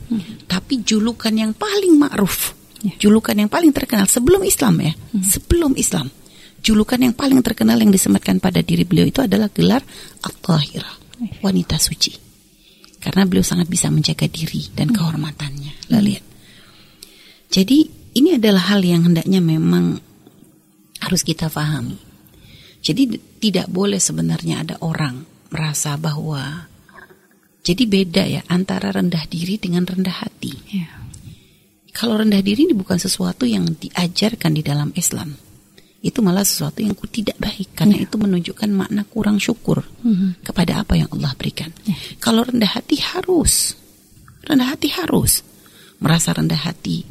tapi 0.49 0.81
julukan 0.81 1.29
yang 1.37 1.53
paling 1.53 2.00
ma'ruf, 2.00 2.57
Ya. 2.81 2.97
julukan 2.97 3.37
yang 3.37 3.53
paling 3.53 3.77
terkenal 3.77 4.09
sebelum 4.09 4.41
Islam 4.41 4.81
ya, 4.81 4.97
sebelum 5.21 5.77
Islam. 5.77 6.09
Julukan 6.65 6.97
yang 6.97 7.12
paling 7.12 7.45
terkenal 7.45 7.77
yang 7.77 7.93
disematkan 7.93 8.41
pada 8.41 8.65
diri 8.65 8.89
beliau 8.89 9.05
itu 9.05 9.21
adalah 9.21 9.53
gelar 9.53 9.85
At-Tahirah, 10.25 11.21
wanita 11.45 11.77
suci. 11.77 12.17
Karena 13.00 13.29
beliau 13.29 13.45
sangat 13.45 13.69
bisa 13.69 13.93
menjaga 13.93 14.25
diri 14.29 14.73
dan 14.73 14.93
kehormatannya. 14.93 15.93
Lah 15.93 16.00
lihat. 16.00 16.25
Jadi 17.53 17.85
ini 18.17 18.37
adalah 18.37 18.73
hal 18.73 18.81
yang 18.81 19.09
hendaknya 19.09 19.45
memang 19.45 20.00
harus 21.00 21.21
kita 21.21 21.49
pahami. 21.53 21.97
Jadi 22.81 23.12
tidak 23.41 23.69
boleh 23.69 24.00
sebenarnya 24.00 24.65
ada 24.65 24.77
orang 24.81 25.25
merasa 25.53 25.97
bahwa 26.00 26.70
jadi 27.61 27.83
beda 27.85 28.25
ya 28.25 28.43
antara 28.49 28.88
rendah 28.88 29.25
diri 29.29 29.61
dengan 29.61 29.85
rendah 29.85 30.17
hati. 30.25 30.52
Ya. 30.73 30.88
Kalau 31.93 32.17
rendah 32.17 32.40
diri 32.40 32.64
ini 32.71 32.75
bukan 32.75 32.97
sesuatu 32.97 33.45
yang 33.45 33.69
diajarkan 33.76 34.57
di 34.57 34.62
dalam 34.64 34.88
Islam. 34.97 35.37
Itu 36.00 36.25
malah 36.25 36.49
sesuatu 36.49 36.81
yang 36.81 36.97
tidak 36.97 37.37
baik 37.37 37.76
karena 37.76 38.00
itu 38.00 38.17
menunjukkan 38.17 38.73
makna 38.73 39.05
kurang 39.05 39.37
syukur 39.37 39.85
kepada 40.40 40.81
apa 40.81 40.97
yang 40.97 41.12
Allah 41.12 41.37
berikan. 41.37 41.69
Kalau 42.17 42.40
rendah 42.49 42.73
hati 42.73 42.97
harus 43.05 43.76
rendah 44.49 44.73
hati 44.73 44.88
harus 44.97 45.45
merasa 46.00 46.33
rendah 46.33 46.57
hati 46.57 47.05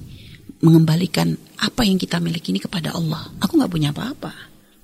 mengembalikan 0.65 1.38
apa 1.62 1.86
yang 1.86 2.01
kita 2.01 2.18
miliki 2.18 2.50
ini 2.50 2.58
kepada 2.58 2.98
Allah. 2.98 3.29
Aku 3.46 3.62
nggak 3.62 3.70
punya 3.70 3.94
apa-apa. 3.94 4.34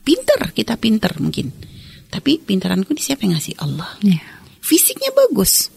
Pinter 0.05 0.53
kita 0.53 0.77
pinter 0.77 1.17
mungkin. 1.17 1.49
Tapi 2.13 2.37
pintaranku 2.45 2.93
ini 2.93 3.01
siapa 3.01 3.25
yang 3.25 3.33
ngasih 3.33 3.57
Allah? 3.57 3.89
Ya. 4.05 4.34
Fisiknya 4.65 5.13
bagus. 5.13 5.69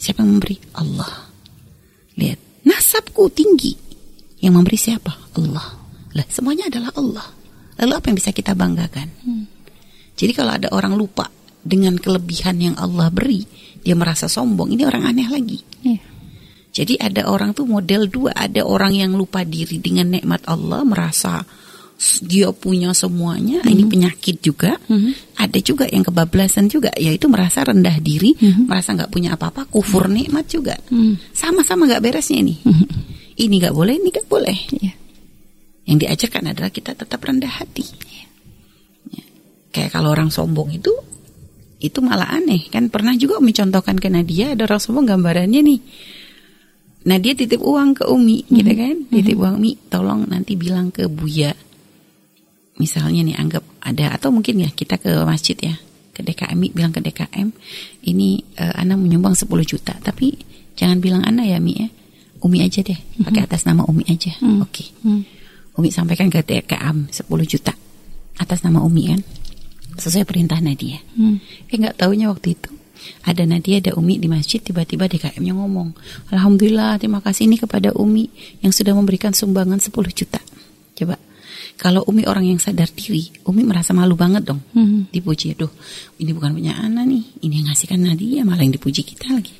Siapa 0.00 0.24
yang 0.24 0.40
memberi? 0.40 0.56
Allah. 0.72 1.28
Lihat, 2.16 2.64
nasabku 2.64 3.28
tinggi. 3.28 3.76
Yang 4.40 4.52
memberi 4.56 4.78
siapa? 4.80 5.12
Allah. 5.36 5.76
Lah, 6.16 6.26
semuanya 6.32 6.72
adalah 6.72 6.88
Allah. 6.96 7.28
Lalu 7.84 7.92
apa 7.92 8.06
yang 8.08 8.16
bisa 8.16 8.32
kita 8.32 8.56
banggakan? 8.56 9.08
Jadi 10.16 10.32
kalau 10.32 10.56
ada 10.56 10.72
orang 10.72 10.96
lupa 10.96 11.28
dengan 11.60 12.00
kelebihan 12.00 12.56
yang 12.56 12.76
Allah 12.80 13.12
beri, 13.12 13.44
dia 13.84 13.92
merasa 13.92 14.24
sombong. 14.24 14.72
Ini 14.72 14.88
orang 14.88 15.04
aneh 15.04 15.28
lagi. 15.28 15.60
Ya. 15.84 16.00
Jadi 16.72 16.96
ada 16.96 17.28
orang 17.28 17.52
tuh 17.52 17.68
model 17.68 18.08
dua, 18.08 18.32
ada 18.32 18.64
orang 18.64 18.96
yang 18.96 19.12
lupa 19.20 19.44
diri 19.44 19.76
dengan 19.76 20.16
nikmat 20.16 20.48
Allah, 20.48 20.80
merasa 20.88 21.44
dia 22.24 22.48
punya 22.48 22.96
semuanya, 22.96 23.60
ini 23.68 23.84
penyakit 23.84 24.40
juga. 24.40 24.80
Ada 25.36 25.60
juga 25.60 25.84
yang 25.84 26.00
kebablasan 26.00 26.72
juga, 26.72 26.88
yaitu 26.96 27.28
merasa 27.28 27.60
rendah 27.60 28.00
diri, 28.00 28.32
merasa 28.64 28.96
nggak 28.96 29.12
punya 29.12 29.36
apa-apa, 29.36 29.68
kufur 29.68 30.08
nikmat 30.08 30.48
juga. 30.48 30.80
Sama-sama 31.36 31.84
nggak 31.84 32.00
beresnya 32.00 32.40
ini. 32.40 32.56
Ini 33.36 33.54
nggak 33.56 33.76
boleh, 33.76 33.94
ini 34.00 34.08
nggak 34.08 34.28
boleh. 34.28 34.58
Ya. 34.80 34.92
Yang 35.88 35.96
diajarkan 36.08 36.52
adalah 36.52 36.70
kita 36.72 36.92
tetap 36.92 37.20
rendah 37.20 37.52
hati. 37.52 37.84
Ya. 39.12 39.24
Kayak 39.72 39.96
kalau 39.96 40.12
orang 40.12 40.28
sombong 40.28 40.72
itu, 40.76 40.92
itu 41.80 41.98
malah 42.04 42.32
aneh 42.36 42.68
kan. 42.68 42.92
Pernah 42.92 43.16
juga 43.16 43.40
Umi 43.40 43.56
contohkan 43.56 43.96
ke 43.96 44.12
Nadia, 44.12 44.52
ada 44.52 44.68
orang 44.68 44.80
sombong 44.80 45.08
gambarannya 45.08 45.60
nih. 45.64 45.80
Nadia 47.08 47.32
titip 47.32 47.64
uang 47.64 47.96
ke 47.96 48.04
Umi, 48.12 48.44
gitu 48.52 48.72
kan? 48.76 49.08
Titip 49.08 49.36
uang 49.40 49.56
Mi, 49.56 49.72
tolong 49.88 50.28
nanti 50.28 50.52
bilang 50.56 50.92
ke 50.92 51.08
Buya. 51.08 51.56
Misalnya 52.80 53.20
nih 53.20 53.36
anggap 53.36 53.60
ada 53.84 54.16
atau 54.16 54.32
mungkin 54.32 54.64
ya 54.64 54.72
kita 54.72 54.96
ke 54.96 55.12
masjid 55.28 55.54
ya, 55.60 55.76
ke 56.16 56.24
DKM, 56.24 56.56
bilang 56.72 56.96
ke 56.96 57.04
DKM, 57.04 57.52
ini 58.08 58.40
eh, 58.56 58.80
Ana 58.80 58.96
menyumbang 58.96 59.36
10 59.36 59.44
juta, 59.68 59.92
tapi 60.00 60.32
jangan 60.80 60.96
bilang 61.04 61.22
Ana 61.28 61.44
ya 61.44 61.60
Mi 61.60 61.76
ya. 61.76 61.88
Umi 62.40 62.64
aja 62.64 62.80
deh, 62.80 62.96
pakai 63.20 63.44
atas 63.44 63.68
nama 63.68 63.84
Umi 63.84 64.00
aja. 64.08 64.32
Oke. 64.64 64.96
Umi 65.76 65.92
sampaikan 65.92 66.32
ke 66.32 66.40
DKM 66.40 67.12
10 67.12 67.28
juta 67.44 67.76
atas 68.40 68.64
nama 68.64 68.80
Umi 68.80 69.12
kan 69.12 69.20
sesuai 70.00 70.24
perintah 70.24 70.56
Nadia. 70.64 70.96
Eh 71.68 71.76
nggak 71.76 72.00
taunya 72.00 72.32
waktu 72.32 72.56
itu 72.56 72.80
ada 73.24 73.42
Nadia 73.44 73.80
ada 73.80 73.96
Umi 73.96 74.20
di 74.20 74.28
masjid 74.28 74.60
tiba-tiba 74.60 75.08
DKM-nya 75.08 75.56
ngomong 75.56 75.96
Alhamdulillah 76.32 77.00
terima 77.00 77.24
kasih 77.24 77.48
ini 77.48 77.56
kepada 77.56 77.92
Umi 77.96 78.28
yang 78.60 78.72
sudah 78.72 78.92
memberikan 78.92 79.32
sumbangan 79.32 79.80
10 79.80 79.92
juta. 80.12 80.40
Coba 80.96 81.16
kalau 81.80 82.04
Umi 82.04 82.28
orang 82.28 82.44
yang 82.44 82.60
sadar 82.60 82.92
diri, 82.92 83.32
Umi 83.48 83.64
merasa 83.64 83.96
malu 83.96 84.12
banget 84.12 84.44
dong. 84.44 84.60
Dipuji, 85.08 85.56
aduh 85.56 85.72
ini 86.20 86.36
bukan 86.36 86.52
punya 86.52 86.76
Ana 86.76 87.08
nih, 87.08 87.40
ini 87.40 87.64
yang 87.64 87.72
ngasihkan 87.72 87.96
Nadia 88.04 88.44
malah 88.44 88.60
yang 88.60 88.76
dipuji 88.76 89.00
kita 89.00 89.32
lagi. 89.32 89.56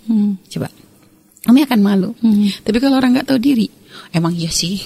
Coba 0.53 0.69
Umi 1.49 1.65
akan 1.65 1.81
malu. 1.81 2.13
Tapi 2.61 2.77
kalau 2.77 3.01
orang 3.01 3.17
nggak 3.17 3.33
tahu 3.33 3.41
diri, 3.41 3.65
emang 4.11 4.35
iya 4.35 4.51
sih. 4.51 4.81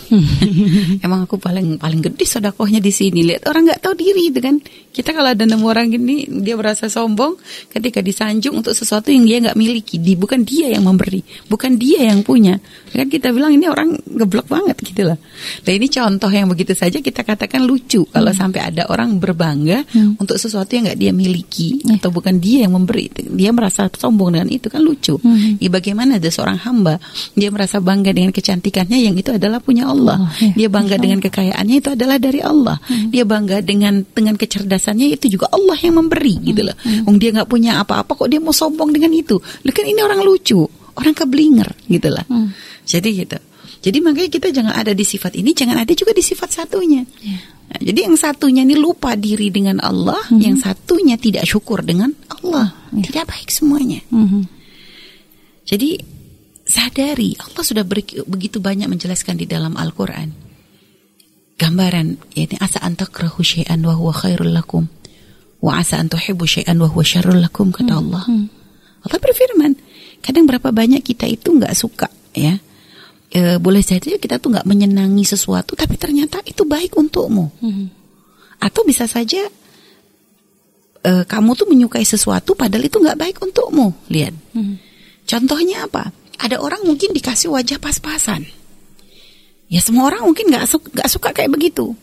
emang 1.04 1.24
aku 1.24 1.40
paling 1.40 1.80
paling 1.80 2.00
gede 2.04 2.24
sodakohnya 2.24 2.80
di 2.80 2.92
sini. 2.92 3.24
Lihat 3.24 3.48
orang 3.48 3.70
nggak 3.70 3.80
tahu 3.80 3.94
diri 3.96 4.30
itu 4.30 4.40
kan. 4.40 4.56
Kita 4.94 5.10
kalau 5.10 5.34
ada 5.34 5.42
nemu 5.42 5.66
orang 5.66 5.90
gini, 5.90 6.22
dia 6.30 6.54
merasa 6.54 6.86
sombong 6.86 7.34
ketika 7.74 7.98
disanjung 7.98 8.62
untuk 8.62 8.78
sesuatu 8.78 9.10
yang 9.10 9.26
dia 9.26 9.42
nggak 9.42 9.58
miliki. 9.58 9.98
Di, 9.98 10.14
bukan 10.14 10.46
dia 10.46 10.70
yang 10.70 10.86
memberi, 10.86 11.18
bukan 11.50 11.74
dia 11.74 12.06
yang 12.06 12.22
punya. 12.22 12.62
Kan 12.94 13.10
kita 13.10 13.34
bilang 13.34 13.58
ini 13.58 13.66
orang 13.66 13.98
geblok 14.06 14.46
banget 14.46 14.78
gitu 14.86 15.10
lah. 15.10 15.18
Nah 15.66 15.72
ini 15.74 15.90
contoh 15.90 16.30
yang 16.30 16.46
begitu 16.46 16.78
saja 16.78 17.02
kita 17.02 17.26
katakan 17.26 17.66
lucu 17.66 18.06
kalau 18.06 18.30
sampai 18.30 18.70
ada 18.70 18.86
orang 18.86 19.18
berbangga 19.18 19.82
untuk 20.22 20.38
sesuatu 20.38 20.70
yang 20.78 20.86
nggak 20.86 21.00
dia 21.00 21.10
miliki 21.10 21.82
atau 21.90 22.14
bukan 22.14 22.38
dia 22.38 22.70
yang 22.70 22.78
memberi. 22.78 23.10
Dia 23.10 23.50
merasa 23.50 23.90
sombong 23.90 24.38
dengan 24.38 24.48
itu 24.54 24.70
kan 24.70 24.78
lucu. 24.78 25.18
Ya, 25.58 25.68
bagaimana 25.74 26.22
ada 26.22 26.30
seorang 26.30 26.58
hamba 26.62 27.02
dia 27.34 27.50
merasa 27.50 27.82
bangga 27.82 28.14
dengan 28.14 28.30
kecantikannya 28.30 28.93
yang 28.98 29.14
itu 29.18 29.30
adalah 29.34 29.58
punya 29.58 29.90
Allah. 29.90 30.04
Allah, 30.04 30.30
ya. 30.40 30.52
Dia 30.54 30.68
bangga 30.68 30.96
dengan 31.00 31.18
kekayaannya 31.22 31.76
itu 31.80 31.88
adalah 31.94 32.16
dari 32.20 32.40
Allah. 32.44 32.76
Dia 33.10 33.24
bangga 33.24 33.58
dengan 33.64 34.04
dengan 34.04 34.34
kecerdasannya 34.38 35.06
itu 35.14 35.26
juga 35.38 35.50
Allah 35.50 35.76
yang 35.80 35.98
memberi 35.98 36.34
gitu 36.44 36.62
loh. 36.66 36.76
Wong 37.08 37.16
dia 37.16 37.30
nggak 37.32 37.48
punya 37.48 37.80
apa-apa 37.80 38.14
kok 38.14 38.28
dia 38.28 38.38
mau 38.38 38.54
sombong 38.54 38.92
dengan 38.92 39.10
itu. 39.14 39.38
Lah 39.38 39.72
kan 39.72 39.84
ini 39.86 40.00
orang 40.02 40.20
lucu, 40.22 40.60
orang 40.98 41.14
keblinger 41.16 41.68
gitu 41.88 42.08
lah. 42.12 42.24
Jadi 42.84 43.08
gitu. 43.24 43.38
Jadi 43.84 43.98
makanya 44.00 44.30
kita 44.32 44.48
jangan 44.48 44.74
ada 44.80 44.96
di 44.96 45.04
sifat 45.04 45.36
ini, 45.36 45.52
jangan 45.52 45.76
ada 45.84 45.92
juga 45.92 46.16
di 46.16 46.24
sifat 46.24 46.48
satunya. 46.48 47.04
Nah, 47.64 47.80
jadi 47.80 48.08
yang 48.08 48.16
satunya 48.16 48.64
ini 48.64 48.76
lupa 48.80 49.12
diri 49.12 49.52
dengan 49.52 49.76
Allah, 49.84 50.20
yang 50.32 50.56
satunya 50.56 51.20
tidak 51.20 51.44
syukur 51.44 51.84
dengan 51.84 52.08
Allah. 52.28 52.72
Tidak 52.92 53.24
baik 53.28 53.48
semuanya. 53.52 54.00
Mhm. 54.08 54.40
Jadi 55.64 55.96
sadari 56.74 57.38
Allah 57.38 57.62
sudah 57.62 57.86
begitu 58.26 58.58
banyak 58.58 58.90
menjelaskan 58.90 59.38
di 59.38 59.46
dalam 59.46 59.78
Al-Qur'an. 59.78 60.34
Gambaran 61.54 62.34
yaitu 62.34 62.58
asa 62.58 62.82
an 62.82 62.98
takrahu 62.98 63.46
syai'an 63.46 63.78
wa 63.86 63.94
huwa 63.94 64.10
khairul 64.10 64.50
lakum 64.50 64.90
wa 65.62 65.78
asa 65.78 66.02
an 66.02 66.10
tuhibbu 66.10 66.42
syai'an 66.42 66.74
wa 66.82 66.90
huwa 66.90 67.06
syarrul 67.06 67.38
lakum 67.38 67.70
kata 67.70 67.94
Allah. 67.94 68.26
Allah 69.06 69.20
berfirman, 69.22 69.78
kadang 70.18 70.50
berapa 70.50 70.74
banyak 70.74 71.06
kita 71.06 71.30
itu 71.30 71.54
nggak 71.54 71.78
suka 71.78 72.10
ya. 72.34 72.58
E, 73.30 73.62
boleh 73.62 73.82
saja 73.84 74.18
kita 74.18 74.42
tuh 74.42 74.50
nggak 74.50 74.66
menyenangi 74.66 75.22
sesuatu 75.22 75.78
tapi 75.78 75.94
ternyata 75.94 76.42
itu 76.42 76.66
baik 76.66 76.98
untukmu. 76.98 77.54
Atau 78.58 78.82
bisa 78.82 79.06
saja 79.06 79.46
e, 81.06 81.10
kamu 81.22 81.50
tuh 81.54 81.70
menyukai 81.70 82.02
sesuatu 82.02 82.58
padahal 82.58 82.90
itu 82.90 82.98
nggak 82.98 83.18
baik 83.20 83.36
untukmu. 83.38 83.94
Lihat. 84.10 84.34
Contohnya 85.24 85.86
apa? 85.86 86.23
Ada 86.38 86.60
orang 86.60 86.82
mungkin 86.82 87.14
dikasih 87.14 87.50
wajah 87.52 87.78
pas-pasan. 87.78 88.46
Ya 89.68 89.80
semua 89.80 90.12
orang 90.12 90.28
mungkin 90.28 90.52
nggak 90.52 90.66
suka, 90.68 90.86
nggak 90.92 91.10
suka 91.10 91.28
kayak 91.34 91.50
begitu. 91.50 91.96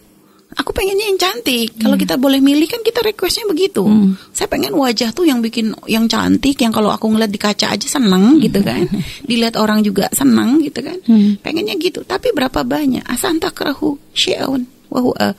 Aku 0.51 0.75
pengennya 0.75 1.07
yang 1.07 1.15
cantik. 1.15 1.79
Kalau 1.79 1.95
kita 1.95 2.19
boleh 2.19 2.43
milih 2.43 2.67
kan 2.67 2.83
kita 2.83 2.99
requestnya 2.99 3.47
begitu. 3.47 3.87
Hmm. 3.87 4.19
Saya 4.35 4.51
pengen 4.51 4.75
wajah 4.75 5.15
tuh 5.15 5.23
yang 5.23 5.39
bikin 5.39 5.71
yang 5.87 6.11
cantik, 6.11 6.59
yang 6.59 6.75
kalau 6.75 6.91
aku 6.91 7.07
ngeliat 7.07 7.31
di 7.31 7.39
kaca 7.39 7.71
aja 7.71 7.87
seneng 7.87 8.35
gitu 8.43 8.59
kan. 8.59 8.83
Dilihat 9.23 9.55
orang 9.55 9.79
juga 9.79 10.11
seneng 10.11 10.59
gitu 10.59 10.83
kan. 10.83 10.99
Hmm. 11.07 11.39
Pengennya 11.39 11.79
gitu. 11.79 12.03
Tapi 12.03 12.35
berapa 12.35 12.67
banyak? 12.67 13.07
Asanta 13.07 13.55
kerahu 13.55 13.95
syi'un 14.11 14.67
wa 14.91 14.99
huwa 14.99 15.31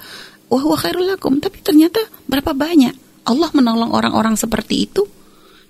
wa 0.49 0.59
huwa 0.65 0.77
khairul 0.81 1.05
lakum. 1.05 1.45
Tapi 1.45 1.61
ternyata 1.61 2.01
berapa 2.25 2.57
banyak 2.57 2.97
Allah 3.29 3.51
menolong 3.53 3.93
orang-orang 3.93 4.41
seperti 4.41 4.89
itu 4.89 5.05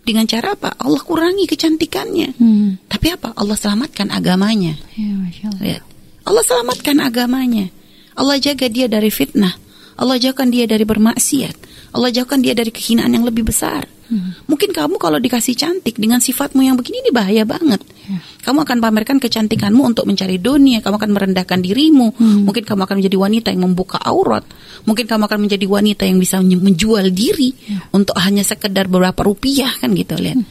dengan 0.02 0.26
cara 0.26 0.59
apa? 0.59 0.75
Allah 0.78 1.02
kurangi 1.02 1.47
kecantikannya. 1.47 2.35
Hmm. 2.37 2.71
Tapi 2.90 3.14
apa? 3.14 3.35
Allah 3.38 3.54
selamatkan 3.54 4.11
agamanya. 4.11 4.75
Ya, 4.99 5.11
Masya 5.14 5.44
Allah. 5.50 5.62
Lihat. 5.62 5.82
Allah 6.23 6.44
selamatkan 6.47 6.97
agamanya. 7.02 7.66
Allah 8.18 8.37
jaga 8.38 8.66
dia 8.68 8.87
dari 8.87 9.11
fitnah. 9.11 9.54
Allah 9.97 10.18
jauhkan 10.18 10.50
dia 10.50 10.66
dari 10.66 10.82
bermaksiat. 10.82 11.56
Allah 11.94 12.11
jauhkan 12.11 12.40
dia 12.40 12.56
dari 12.56 12.73
kehinaan 12.73 13.12
yang 13.12 13.25
lebih 13.26 13.47
besar. 13.47 13.87
Mungkin 14.44 14.76
kamu 14.76 15.00
kalau 15.00 15.16
dikasih 15.16 15.56
cantik 15.56 15.97
dengan 15.97 16.21
sifatmu 16.21 16.61
yang 16.61 16.76
begini 16.76 17.00
ini 17.09 17.11
bahaya 17.14 17.49
banget. 17.49 17.80
Kamu 18.42 18.59
akan 18.66 18.78
pamerkan 18.82 19.16
kecantikanmu 19.18 19.82
untuk 19.82 20.04
mencari 20.04 20.37
dunia. 20.37 20.82
Kamu 20.82 20.99
akan 20.99 21.11
merendahkan 21.14 21.62
dirimu. 21.62 22.18
Mungkin 22.18 22.66
kamu 22.66 22.80
akan 22.85 22.97
menjadi 22.99 23.16
wanita 23.16 23.49
yang 23.54 23.62
membuka 23.66 24.02
aurat. 24.02 24.42
Mungkin 24.82 25.06
kamu 25.06 25.23
akan 25.30 25.38
menjadi 25.47 25.66
wanita 25.71 26.02
yang 26.06 26.18
bisa 26.18 26.42
menjual 26.42 27.09
diri 27.11 27.54
untuk 27.94 28.18
hanya 28.18 28.42
sekedar 28.42 28.90
beberapa 28.90 29.23
rupiah 29.23 29.71
kan 29.78 29.94
gitu 29.94 30.18
lihat. 30.18 30.42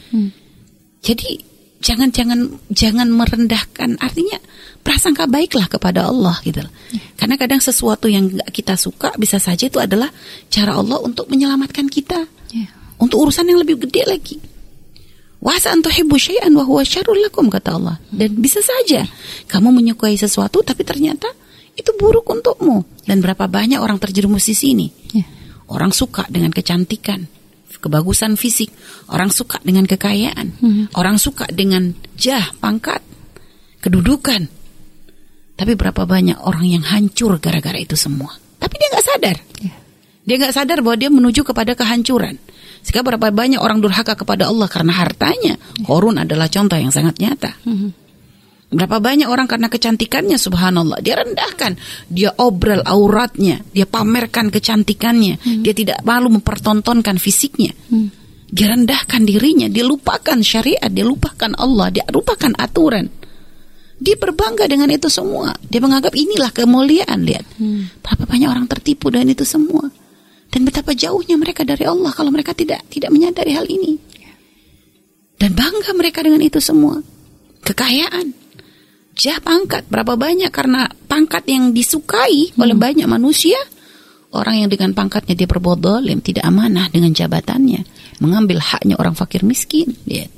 Jadi 1.02 1.42
jangan 1.82 2.14
jangan 2.14 2.38
jangan 2.70 3.10
merendahkan 3.10 3.98
artinya 3.98 4.38
prasangka 4.86 5.26
baiklah 5.26 5.66
kepada 5.66 6.06
Allah 6.06 6.38
gitu 6.46 6.62
loh. 6.62 6.72
Karena 7.18 7.34
kadang 7.34 7.58
sesuatu 7.58 8.06
yang 8.06 8.30
nggak 8.30 8.50
kita 8.54 8.78
suka 8.78 9.10
bisa 9.18 9.42
saja 9.42 9.66
itu 9.66 9.82
adalah 9.82 10.10
cara 10.46 10.78
Allah 10.78 11.02
untuk 11.02 11.26
menyelamatkan 11.26 11.90
kita 11.90 12.26
Ya. 12.52 12.68
untuk 13.00 13.24
urusan 13.24 13.48
yang 13.48 13.58
lebih 13.64 13.80
gede 13.82 14.04
lagi. 14.04 14.36
Wasa 15.42 15.74
antuhibbu 15.74 16.14
syai'an 16.14 16.54
wa 16.54 16.62
huwa 16.62 16.86
syarrul 16.86 17.18
lakum 17.18 17.50
kata 17.50 17.74
Allah. 17.74 17.98
Dan 18.14 18.38
bisa 18.38 18.62
saja 18.62 19.02
kamu 19.50 19.74
menyukai 19.74 20.14
sesuatu 20.14 20.62
tapi 20.62 20.86
ternyata 20.86 21.26
itu 21.74 21.90
buruk 21.98 22.30
untukmu. 22.30 22.86
Dan 23.02 23.18
berapa 23.18 23.50
banyak 23.50 23.82
orang 23.82 23.98
terjerumus 23.98 24.46
di 24.46 24.54
sini. 24.54 24.86
Ya. 25.10 25.26
Orang 25.66 25.90
suka 25.90 26.30
dengan 26.30 26.54
kecantikan, 26.54 27.26
kebagusan 27.82 28.38
fisik, 28.38 28.70
orang 29.10 29.34
suka 29.34 29.58
dengan 29.66 29.82
kekayaan, 29.90 30.62
orang 30.94 31.18
suka 31.18 31.50
dengan 31.50 31.90
jah, 32.14 32.54
pangkat, 32.62 33.02
kedudukan. 33.82 34.46
Tapi 35.58 35.72
berapa 35.74 36.06
banyak 36.06 36.38
orang 36.38 36.70
yang 36.70 36.84
hancur 36.86 37.42
gara-gara 37.42 37.82
itu 37.82 37.98
semua. 37.98 38.30
Tapi 38.62 38.74
dia 38.78 38.88
nggak 38.94 39.06
sadar. 39.06 39.36
Ya. 39.58 39.74
Dia 40.22 40.36
nggak 40.38 40.54
sadar 40.54 40.78
bahwa 40.86 40.96
dia 41.00 41.10
menuju 41.10 41.42
kepada 41.42 41.74
kehancuran. 41.74 42.38
Sehingga 42.82 43.06
berapa 43.06 43.30
banyak 43.30 43.62
orang 43.62 43.78
durhaka 43.78 44.18
kepada 44.18 44.50
Allah 44.50 44.66
karena 44.66 44.92
hartanya. 44.92 45.54
Korun 45.86 46.18
adalah 46.18 46.50
contoh 46.50 46.74
yang 46.74 46.90
sangat 46.90 47.16
nyata. 47.22 47.54
Berapa 48.72 49.04
banyak 49.04 49.28
orang 49.28 49.44
karena 49.44 49.68
kecantikannya 49.68 50.40
subhanallah 50.40 51.04
dia 51.04 51.20
rendahkan, 51.20 51.76
dia 52.08 52.32
obral 52.40 52.80
auratnya, 52.88 53.60
dia 53.68 53.84
pamerkan 53.84 54.48
kecantikannya, 54.48 55.60
dia 55.60 55.76
tidak 55.76 56.00
malu 56.08 56.32
mempertontonkan 56.32 57.20
fisiknya. 57.20 57.76
Dia 58.52 58.72
rendahkan 58.72 59.28
dirinya, 59.28 59.68
dia 59.68 59.84
lupakan 59.84 60.40
syariat, 60.40 60.88
dia 60.88 61.04
lupakan 61.04 61.52
Allah, 61.60 61.88
dia 61.92 62.04
lupakan 62.08 62.52
aturan. 62.56 63.12
Dia 64.02 64.18
berbangga 64.18 64.66
dengan 64.66 64.90
itu 64.90 65.06
semua. 65.06 65.54
Dia 65.62 65.78
menganggap 65.78 66.16
inilah 66.16 66.50
kemuliaan, 66.50 67.22
lihat. 67.22 67.46
Berapa 68.02 68.24
banyak 68.26 68.48
orang 68.50 68.66
tertipu 68.66 69.12
dengan 69.12 69.30
itu 69.30 69.44
semua. 69.46 69.84
Dan 70.52 70.68
betapa 70.68 70.92
jauhnya 70.92 71.40
mereka 71.40 71.64
dari 71.64 71.88
Allah 71.88 72.12
kalau 72.12 72.28
mereka 72.28 72.52
tidak 72.52 72.84
tidak 72.92 73.08
menyadari 73.08 73.56
hal 73.56 73.64
ini. 73.64 73.96
Dan 75.40 75.56
bangga 75.56 75.96
mereka 75.96 76.20
dengan 76.20 76.44
itu 76.44 76.60
semua. 76.60 77.00
Kekayaan, 77.64 78.36
jah 79.16 79.40
pangkat 79.40 79.88
berapa 79.88 80.12
banyak? 80.14 80.52
Karena 80.52 80.86
pangkat 81.08 81.48
yang 81.48 81.72
disukai 81.72 82.52
oleh 82.52 82.76
banyak 82.76 83.08
manusia 83.08 83.56
orang 84.32 84.64
yang 84.64 84.70
dengan 84.72 84.96
pangkatnya 84.96 85.36
dia 85.36 85.48
berbuat 85.48 85.78
dolim 85.80 86.20
tidak 86.20 86.44
amanah 86.48 86.88
dengan 86.92 87.12
jabatannya. 87.12 87.84
Mengambil 88.20 88.60
haknya 88.60 88.96
orang 89.00 89.16
fakir 89.16 89.44
miskin. 89.44 89.96
Lihat. 90.08 90.32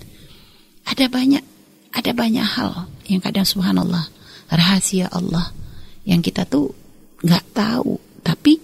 Ada 0.85 1.11
banyak 1.11 1.43
ada 1.95 2.11
banyak 2.11 2.47
hal 2.59 2.91
yang 3.07 3.23
kadang 3.23 3.47
subhanallah 3.47 4.11
rahasia 4.51 5.09
Allah 5.15 5.55
yang 6.05 6.21
kita 6.21 6.45
tuh 6.45 6.75
nggak 7.23 7.45
tahu. 7.55 7.97
Tapi 8.21 8.57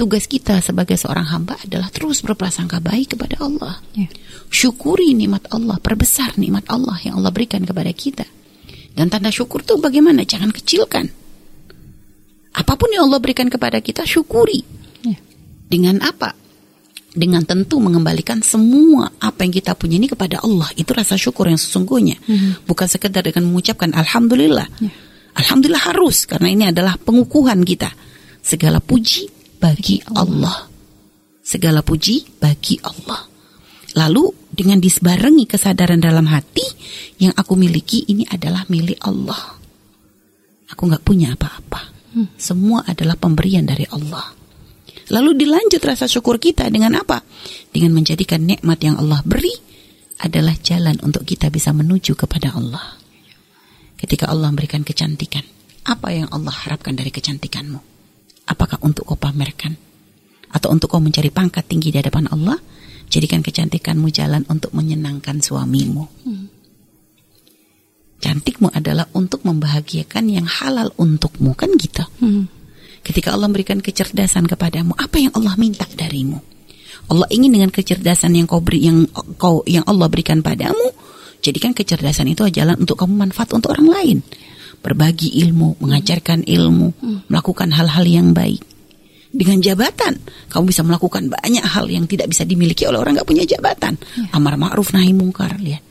tugas 0.00 0.24
kita 0.24 0.64
sebagai 0.64 0.96
seorang 0.96 1.28
hamba 1.28 1.60
adalah 1.60 1.92
terus 1.92 2.24
berprasangka 2.24 2.80
baik 2.80 3.20
kepada 3.20 3.36
Allah 3.44 3.84
Ya. 3.92 4.08
syukuri 4.48 5.12
nikmat 5.12 5.44
Allah 5.52 5.76
perbesar 5.76 6.40
nikmat 6.40 6.64
Allah 6.72 6.96
yang 7.04 7.20
Allah 7.20 7.28
berikan 7.28 7.60
kepada 7.68 7.92
kita 7.92 8.24
dan 8.94 9.06
tanda 9.08 9.30
syukur 9.30 9.62
tuh 9.62 9.78
bagaimana? 9.78 10.26
Jangan 10.26 10.50
kecilkan. 10.50 11.06
Apa 12.50 12.74
pun 12.74 12.90
yang 12.90 13.06
Allah 13.06 13.22
berikan 13.22 13.46
kepada 13.46 13.78
kita, 13.78 14.02
syukuri. 14.02 14.66
Ya. 15.06 15.16
Dengan 15.70 16.02
apa? 16.02 16.34
Dengan 17.10 17.42
tentu 17.46 17.78
mengembalikan 17.82 18.42
semua 18.42 19.10
apa 19.18 19.42
yang 19.46 19.54
kita 19.54 19.74
punya 19.78 19.98
ini 19.98 20.10
kepada 20.10 20.42
Allah. 20.42 20.70
Itu 20.78 20.94
rasa 20.94 21.14
syukur 21.18 21.50
yang 21.50 21.58
sesungguhnya. 21.58 22.18
Bukan 22.66 22.86
sekedar 22.90 23.26
dengan 23.26 23.50
mengucapkan 23.50 23.90
Alhamdulillah. 23.94 24.66
Alhamdulillah 25.34 25.94
harus, 25.94 26.26
karena 26.26 26.50
ini 26.50 26.64
adalah 26.70 26.98
pengukuhan 26.98 27.62
kita. 27.62 27.90
Segala 28.42 28.82
puji 28.82 29.39
bagi 29.60 30.00
Allah. 30.16 30.66
Segala 31.44 31.84
puji 31.84 32.40
bagi 32.40 32.80
Allah. 32.80 33.28
Lalu 33.94 34.50
dengan 34.50 34.80
disbarengi 34.80 35.44
kesadaran 35.44 36.00
dalam 36.00 36.26
hati 36.30 36.64
yang 37.20 37.36
aku 37.36 37.54
miliki 37.54 38.08
ini 38.08 38.24
adalah 38.26 38.64
milik 38.72 38.98
Allah. 39.04 39.60
Aku 40.72 40.88
nggak 40.88 41.04
punya 41.04 41.34
apa-apa. 41.36 41.92
Semua 42.34 42.82
adalah 42.86 43.14
pemberian 43.14 43.62
dari 43.62 43.86
Allah. 43.90 44.34
Lalu 45.10 45.42
dilanjut 45.42 45.82
rasa 45.82 46.06
syukur 46.06 46.38
kita 46.38 46.70
dengan 46.70 46.98
apa? 46.98 47.22
Dengan 47.70 47.98
menjadikan 47.98 48.42
nikmat 48.46 48.78
yang 48.82 48.98
Allah 48.98 49.22
beri 49.26 49.54
adalah 50.22 50.54
jalan 50.58 50.98
untuk 51.02 51.26
kita 51.26 51.50
bisa 51.50 51.74
menuju 51.74 52.14
kepada 52.14 52.54
Allah. 52.54 52.98
Ketika 53.98 54.30
Allah 54.30 54.54
memberikan 54.54 54.86
kecantikan, 54.86 55.42
apa 55.86 56.08
yang 56.14 56.30
Allah 56.30 56.54
harapkan 56.54 56.94
dari 56.94 57.10
kecantikanmu? 57.10 57.99
Apakah 58.50 58.82
untuk 58.82 59.06
kau 59.06 59.14
pamerkan? 59.14 59.78
Atau 60.50 60.74
untuk 60.74 60.90
kau 60.90 60.98
mencari 60.98 61.30
pangkat 61.30 61.70
tinggi 61.70 61.94
di 61.94 62.02
hadapan 62.02 62.26
Allah? 62.34 62.58
Jadikan 63.06 63.42
kecantikanmu 63.46 64.10
jalan 64.10 64.42
untuk 64.50 64.74
menyenangkan 64.74 65.38
suamimu. 65.38 66.06
Cantikmu 68.20 68.68
adalah 68.74 69.06
untuk 69.16 69.46
membahagiakan 69.46 70.24
yang 70.28 70.46
halal 70.46 70.90
untukmu 70.98 71.54
kan 71.54 71.70
gitu. 71.78 72.02
Ketika 73.00 73.32
Allah 73.32 73.48
memberikan 73.48 73.80
kecerdasan 73.80 74.44
kepadamu, 74.44 74.92
apa 74.98 75.16
yang 75.16 75.32
Allah 75.32 75.56
minta 75.56 75.88
darimu? 75.88 76.38
Allah 77.10 77.26
ingin 77.32 77.50
dengan 77.50 77.70
kecerdasan 77.72 78.36
yang 78.36 78.46
kau 78.46 78.62
beri 78.62 78.86
yang 78.86 79.08
kau 79.40 79.64
yang 79.66 79.82
Allah 79.88 80.06
berikan 80.06 80.44
padamu, 80.44 80.94
jadikan 81.40 81.72
kecerdasan 81.74 82.28
itu 82.30 82.46
jalan 82.52 82.76
untuk 82.78 83.00
kamu 83.00 83.26
manfaat 83.26 83.50
untuk 83.56 83.72
orang 83.74 83.88
lain. 83.90 84.18
Berbagi 84.80 85.44
ilmu, 85.44 85.76
mengajarkan 85.80 86.48
ilmu, 86.48 86.88
melakukan 87.28 87.68
hal-hal 87.76 88.04
yang 88.08 88.32
baik. 88.32 88.64
Dengan 89.30 89.62
jabatan, 89.62 90.18
kamu 90.50 90.64
bisa 90.74 90.82
melakukan 90.82 91.30
banyak 91.30 91.62
hal 91.62 91.86
yang 91.86 92.08
tidak 92.10 92.32
bisa 92.32 92.42
dimiliki 92.42 92.82
oleh 92.88 92.98
orang 92.98 93.14
nggak 93.14 93.28
punya 93.28 93.46
jabatan. 93.46 93.94
Amar 94.34 94.58
ma'ruf 94.58 94.90
nahi 94.90 95.14
mungkar, 95.14 95.60
lihat. 95.60 95.86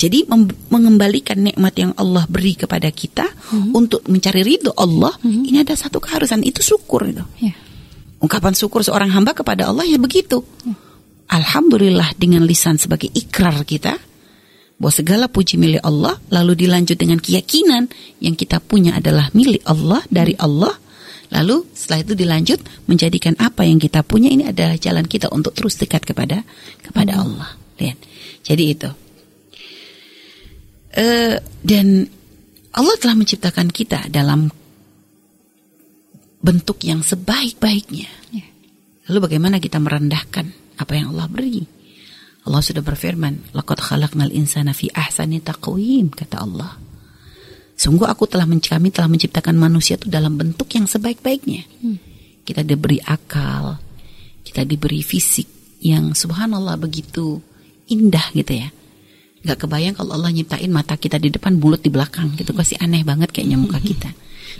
Jadi 0.00 0.24
mengembalikan 0.72 1.44
nikmat 1.44 1.76
yang 1.76 1.92
Allah 1.92 2.24
beri 2.24 2.56
kepada 2.56 2.88
kita 2.88 3.28
untuk 3.76 4.08
mencari 4.08 4.40
ridho 4.40 4.72
Allah, 4.72 5.12
ini 5.20 5.60
ada 5.60 5.76
satu 5.76 6.00
keharusan 6.00 6.40
itu 6.40 6.64
syukur 6.64 7.04
itu. 7.04 7.20
Ya. 7.36 7.52
Ungkapan 8.16 8.56
syukur 8.56 8.80
seorang 8.80 9.12
hamba 9.12 9.36
kepada 9.36 9.68
Allah 9.68 9.84
ya 9.84 10.00
begitu. 10.00 10.40
Alhamdulillah 11.28 12.16
dengan 12.16 12.48
lisan 12.48 12.80
sebagai 12.80 13.12
ikrar 13.12 13.60
kita 13.68 14.00
bahwa 14.80 14.96
segala 14.96 15.28
puji 15.28 15.60
milik 15.60 15.84
Allah 15.84 16.16
lalu 16.32 16.64
dilanjut 16.64 16.96
dengan 16.96 17.20
keyakinan 17.20 17.92
yang 18.24 18.32
kita 18.32 18.64
punya 18.64 18.96
adalah 18.96 19.28
milik 19.36 19.60
Allah 19.68 20.00
dari 20.08 20.32
Allah. 20.40 20.72
Lalu 21.30 21.68
setelah 21.76 22.02
itu 22.02 22.12
dilanjut 22.16 22.58
menjadikan 22.90 23.38
apa 23.38 23.62
yang 23.62 23.78
kita 23.78 24.02
punya 24.02 24.32
ini 24.32 24.48
adalah 24.48 24.74
jalan 24.80 25.04
kita 25.06 25.30
untuk 25.30 25.54
terus 25.54 25.78
dekat 25.78 26.02
kepada 26.02 26.42
kepada 26.80 27.20
Allah. 27.20 27.54
Lihat. 27.76 27.98
Jadi 28.40 28.64
itu. 28.66 28.90
Eh, 30.96 31.38
dan 31.62 31.86
Allah 32.74 32.96
telah 32.98 33.14
menciptakan 33.14 33.68
kita 33.70 34.10
dalam 34.10 34.50
bentuk 36.40 36.80
yang 36.82 37.04
sebaik-baiknya. 37.04 38.10
Ya. 38.32 38.46
Lalu 39.12 39.18
bagaimana 39.28 39.60
kita 39.60 39.76
merendahkan 39.76 40.50
apa 40.80 40.92
yang 40.96 41.12
Allah 41.14 41.28
beri? 41.28 41.79
Allah 42.50 42.66
sudah 42.66 42.82
berfirman, 42.82 43.54
"Laqad 43.54 43.78
khalaqnal 43.78 44.34
insana 44.34 44.74
fi 44.74 44.90
ahsani 44.90 45.38
taqwim," 45.38 46.10
kata 46.10 46.42
Allah. 46.42 46.74
Sungguh 47.78 48.10
aku 48.10 48.26
telah 48.26 48.44
kami 48.44 48.90
telah 48.90 49.06
menciptakan 49.06 49.54
manusia 49.54 49.94
itu 49.94 50.10
dalam 50.10 50.34
bentuk 50.34 50.66
yang 50.74 50.90
sebaik-baiknya. 50.90 51.64
kita 52.40 52.66
diberi 52.66 52.98
akal, 53.06 53.78
kita 54.42 54.66
diberi 54.66 55.06
fisik 55.06 55.46
yang 55.78 56.18
subhanallah 56.18 56.74
begitu 56.74 57.38
indah 57.86 58.34
gitu 58.34 58.66
ya. 58.66 58.68
Gak 59.40 59.64
kebayang 59.64 59.96
kalau 59.96 60.18
Allah 60.18 60.34
nyiptain 60.34 60.68
mata 60.68 60.98
kita 60.98 61.16
di 61.16 61.32
depan, 61.32 61.56
mulut 61.56 61.80
di 61.80 61.88
belakang 61.88 62.34
gitu. 62.36 62.52
Pasti 62.52 62.76
aneh 62.76 63.06
banget 63.06 63.32
kayaknya 63.32 63.56
muka 63.56 63.78
kita. 63.90 64.10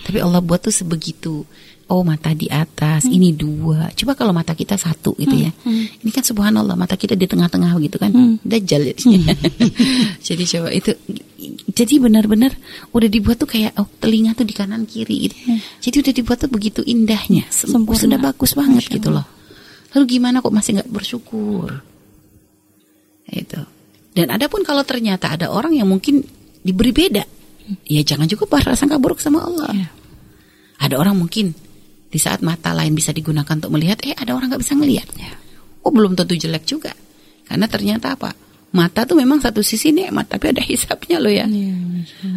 Tapi 0.06 0.18
Allah 0.22 0.40
buat 0.40 0.64
tuh 0.64 0.72
sebegitu. 0.72 1.44
Oh 1.90 2.06
mata 2.06 2.30
di 2.30 2.46
atas, 2.46 3.02
hmm. 3.02 3.16
ini 3.18 3.28
dua. 3.34 3.90
Coba 3.98 4.14
kalau 4.14 4.30
mata 4.30 4.54
kita 4.54 4.78
satu 4.78 5.10
gitu 5.18 5.34
ya. 5.34 5.50
Hmm. 5.66 5.90
Ini 5.90 6.10
kan 6.14 6.22
subhanallah 6.22 6.78
mata 6.78 6.94
kita 6.94 7.18
di 7.18 7.26
tengah-tengah 7.26 7.74
gitu 7.82 7.98
kan. 7.98 8.14
Hmm. 8.14 8.38
Dajjal 8.46 8.94
Hmm. 9.02 9.26
jadi 10.26 10.44
coba 10.46 10.70
itu. 10.70 10.94
Jadi 11.74 11.98
benar-benar 11.98 12.54
udah 12.94 13.08
dibuat 13.10 13.42
tuh 13.42 13.50
kayak 13.50 13.74
oh 13.74 13.90
telinga 13.98 14.38
tuh 14.38 14.46
di 14.46 14.54
kanan 14.54 14.86
kiri 14.86 15.26
gitu. 15.26 15.36
Hmm. 15.50 15.58
Jadi 15.82 15.96
udah 15.98 16.12
dibuat 16.14 16.38
tuh 16.38 16.50
begitu 16.50 16.80
indahnya. 16.86 17.42
Sempurna. 17.50 17.98
Sudah 17.98 18.18
bagus 18.22 18.54
banget 18.54 18.86
gitu 18.86 19.10
loh. 19.10 19.26
Lalu 19.90 20.04
gimana 20.06 20.38
kok 20.38 20.54
masih 20.54 20.78
nggak 20.78 20.90
bersyukur? 20.94 21.82
Itu. 23.26 23.60
Dan 24.14 24.30
ada 24.30 24.46
pun 24.46 24.62
kalau 24.62 24.86
ternyata 24.86 25.34
ada 25.34 25.50
orang 25.50 25.74
yang 25.74 25.90
mungkin 25.90 26.22
diberi 26.62 26.94
beda, 26.94 27.24
ya 27.86 28.02
jangan 28.06 28.30
juga 28.30 28.46
berprasangka 28.46 28.98
buruk 29.02 29.18
sama 29.18 29.42
Allah. 29.42 29.70
Ya. 29.74 29.88
Ada 30.80 30.94
orang 30.98 31.18
mungkin 31.18 31.54
di 32.10 32.18
saat 32.18 32.42
mata 32.42 32.74
lain 32.74 32.92
bisa 32.92 33.14
digunakan 33.14 33.54
untuk 33.54 33.70
melihat, 33.70 34.02
eh 34.02 34.18
ada 34.18 34.34
orang 34.34 34.50
nggak 34.50 34.62
bisa 34.66 34.74
ngelihat. 34.74 35.08
Ya. 35.14 35.32
Oh 35.86 35.94
belum 35.94 36.18
tentu 36.18 36.34
jelek 36.34 36.66
juga, 36.66 36.92
karena 37.46 37.70
ternyata 37.70 38.18
apa? 38.18 38.34
Mata 38.70 39.02
tuh 39.02 39.18
memang 39.18 39.42
satu 39.42 39.66
sisi 39.66 39.90
nikmat, 39.90 40.30
tapi 40.30 40.54
ada 40.54 40.62
hisapnya 40.62 41.18
loh 41.18 41.30
ya. 41.30 41.42
ya 41.42 41.74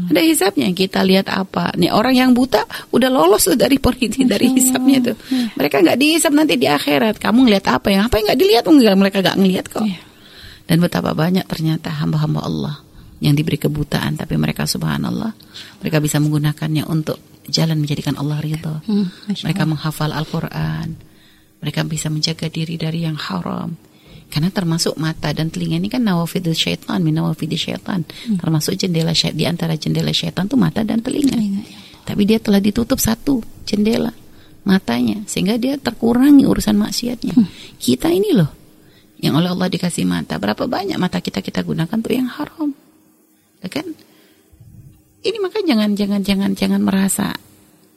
ada 0.10 0.22
hisapnya. 0.22 0.74
Kita 0.74 1.06
lihat 1.06 1.30
apa? 1.30 1.78
Nih 1.78 1.94
orang 1.94 2.18
yang 2.18 2.32
buta 2.34 2.66
udah 2.90 3.10
lolos 3.10 3.46
tuh 3.46 3.54
dari 3.54 3.78
politi 3.78 4.26
dari 4.34 4.50
hisapnya 4.50 5.14
tuh. 5.14 5.18
Ya. 5.30 5.54
Mereka 5.54 5.86
nggak 5.86 5.98
dihisap 5.98 6.34
nanti 6.34 6.58
di 6.58 6.66
akhirat. 6.66 7.22
Kamu 7.22 7.46
ngeliat 7.46 7.66
apa 7.70 7.94
yang 7.94 8.10
apa 8.10 8.18
yang 8.18 8.26
nggak 8.34 8.40
dilihat? 8.40 8.64
Mereka 8.66 9.18
nggak 9.22 9.38
ngelihat 9.38 9.66
kok. 9.70 9.86
Ya. 9.86 10.02
Dan 10.66 10.82
betapa 10.82 11.14
banyak 11.14 11.46
ternyata 11.46 11.92
hamba-hamba 11.92 12.42
Allah 12.42 12.76
yang 13.24 13.38
diberi 13.38 13.56
kebutaan, 13.56 14.20
tapi 14.20 14.36
mereka 14.36 14.68
subhanallah, 14.68 15.32
mereka 15.80 15.98
bisa 16.04 16.20
menggunakannya 16.20 16.84
untuk 16.90 17.22
jalan 17.50 17.80
menjadikan 17.80 18.16
Allah 18.20 18.40
ridho. 18.40 18.80
Hmm, 18.88 19.12
mereka 19.44 19.64
menghafal 19.68 20.12
Al-Quran, 20.12 20.96
mereka 21.60 21.84
bisa 21.88 22.08
menjaga 22.08 22.48
diri 22.48 22.76
dari 22.76 23.04
yang 23.04 23.16
haram 23.16 23.76
karena 24.34 24.50
termasuk 24.50 24.98
mata 24.98 25.30
dan 25.30 25.54
telinga 25.54 25.78
ini 25.78 25.94
kan 25.94 26.02
nawafidul 26.02 26.58
syaitan, 26.58 26.98
min 27.06 27.14
nawafidul 27.14 27.54
syaitan. 27.54 28.02
Hmm. 28.02 28.42
Termasuk 28.42 28.74
jendela 28.82 29.14
syaitan, 29.14 29.38
di 29.38 29.46
antara 29.46 29.78
jendela 29.78 30.10
syaitan 30.10 30.50
itu 30.50 30.58
mata 30.58 30.82
dan 30.82 31.06
telinga. 31.06 31.38
telinga 31.38 31.62
ya. 31.62 31.78
Tapi 32.02 32.22
dia 32.26 32.42
telah 32.42 32.58
ditutup 32.58 32.98
satu 32.98 33.46
jendela 33.62 34.10
matanya 34.66 35.22
sehingga 35.30 35.62
dia 35.62 35.78
terkurangi 35.78 36.50
urusan 36.50 36.74
maksiatnya. 36.74 37.38
Hmm. 37.38 37.46
Kita 37.78 38.10
ini 38.10 38.34
loh 38.34 38.50
yang 39.22 39.38
oleh 39.38 39.54
Allah 39.54 39.70
dikasih 39.70 40.10
mata. 40.10 40.42
Berapa 40.42 40.66
banyak 40.66 40.98
mata 40.98 41.22
kita 41.22 41.46
kita 41.46 41.62
gunakan 41.62 41.94
tuh 41.94 42.14
yang 42.18 42.26
haram. 42.26 42.74
Ya 43.62 43.70
kan? 43.70 43.86
Ini 45.24 45.38
maka 45.40 45.64
jangan 45.64 45.96
jangan 45.96 46.22
jangan 46.22 46.52
jangan 46.52 46.82
merasa 46.84 47.32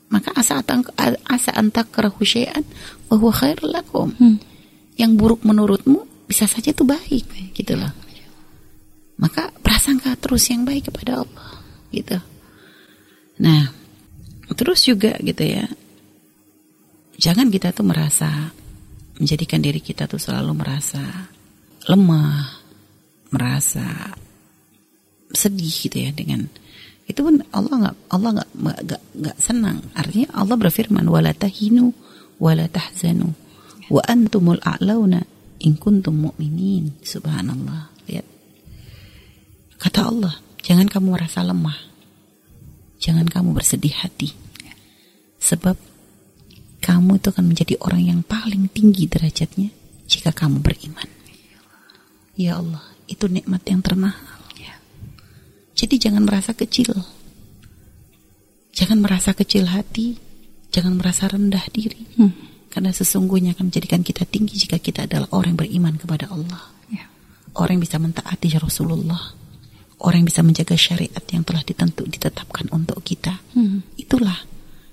maka 0.06 0.30
asa 0.38 0.62
antak 0.62 0.94
asa 1.26 1.50
antak 1.58 1.90
syai'an 2.22 2.62
bahwa 3.10 3.34
khairul 3.34 3.74
lakum. 3.74 4.14
Hmm. 4.14 4.38
Yang 4.94 5.12
buruk 5.18 5.40
menurutmu 5.42 6.06
bisa 6.26 6.46
saja 6.50 6.74
itu 6.74 6.82
baik 6.82 7.54
gitu 7.54 7.78
loh 7.78 7.90
maka 9.16 9.48
prasangka 9.64 10.12
terus 10.20 10.44
yang 10.52 10.66
baik 10.66 10.92
kepada 10.92 11.24
Allah 11.24 11.50
gitu 11.94 12.18
nah 13.40 13.70
terus 14.52 14.84
juga 14.84 15.16
gitu 15.22 15.42
ya 15.44 15.64
jangan 17.16 17.48
kita 17.48 17.72
tuh 17.72 17.86
merasa 17.86 18.52
menjadikan 19.16 19.62
diri 19.64 19.80
kita 19.80 20.04
tuh 20.04 20.20
selalu 20.20 20.52
merasa 20.52 21.30
lemah 21.88 22.60
merasa 23.32 24.12
sedih 25.32 25.88
gitu 25.88 25.96
ya 25.96 26.10
dengan 26.12 26.46
itu 27.06 27.20
pun 27.22 27.38
Allah 27.54 27.74
nggak 27.86 27.96
Allah 28.10 28.30
nggak 28.42 28.50
nggak 28.82 29.02
nggak 29.22 29.36
senang 29.38 29.78
artinya 29.94 30.28
Allah 30.34 30.56
berfirman 30.58 31.06
wala 31.06 31.30
tahinu 31.30 31.94
wa 33.86 34.02
antumul 34.10 34.60
a'launa 34.60 35.22
in 35.62 35.78
kuntum 35.78 36.28
mu'minin. 36.28 37.00
Subhanallah. 37.00 37.92
Lihat. 38.10 38.26
Kata 39.76 40.08
Allah, 40.08 40.34
jangan 40.60 40.88
kamu 40.88 41.16
merasa 41.16 41.40
lemah. 41.44 41.76
Jangan 43.00 43.28
kamu 43.28 43.56
bersedih 43.56 43.92
hati. 43.92 44.32
Sebab 45.40 45.76
kamu 46.80 47.20
itu 47.20 47.28
akan 47.30 47.46
menjadi 47.52 47.74
orang 47.82 48.02
yang 48.02 48.20
paling 48.24 48.68
tinggi 48.72 49.06
derajatnya 49.06 49.70
jika 50.08 50.32
kamu 50.32 50.64
beriman. 50.64 51.08
Ya 52.36 52.60
Allah, 52.60 52.84
itu 53.08 53.28
nikmat 53.28 53.64
yang 53.68 53.80
termahal. 53.80 54.35
Jadi 55.76 56.00
jangan 56.00 56.24
merasa 56.24 56.56
kecil. 56.56 56.96
Jangan 58.72 58.98
merasa 59.04 59.36
kecil 59.36 59.68
hati. 59.68 60.16
Jangan 60.72 60.96
merasa 60.96 61.28
rendah 61.28 61.64
diri. 61.70 62.02
Hmm 62.16 62.56
karena 62.76 62.92
sesungguhnya 62.92 63.56
akan 63.56 63.72
menjadikan 63.72 64.04
kita 64.04 64.28
tinggi 64.28 64.68
jika 64.68 64.76
kita 64.76 65.08
adalah 65.08 65.32
orang 65.32 65.56
yang 65.56 65.60
beriman 65.64 65.96
kepada 65.96 66.28
Allah. 66.28 66.60
Ya. 66.92 67.08
Orang 67.56 67.80
yang 67.80 67.84
bisa 67.88 67.96
mentaati 67.96 68.52
Rasulullah. 68.52 69.32
Orang 69.96 70.20
yang 70.20 70.28
bisa 70.28 70.44
menjaga 70.44 70.76
syariat 70.76 71.24
yang 71.32 71.40
telah 71.40 71.64
ditentu 71.64 72.04
ditetapkan 72.04 72.68
untuk 72.76 73.00
kita. 73.00 73.40
Hmm. 73.56 73.80
Itulah 73.96 74.36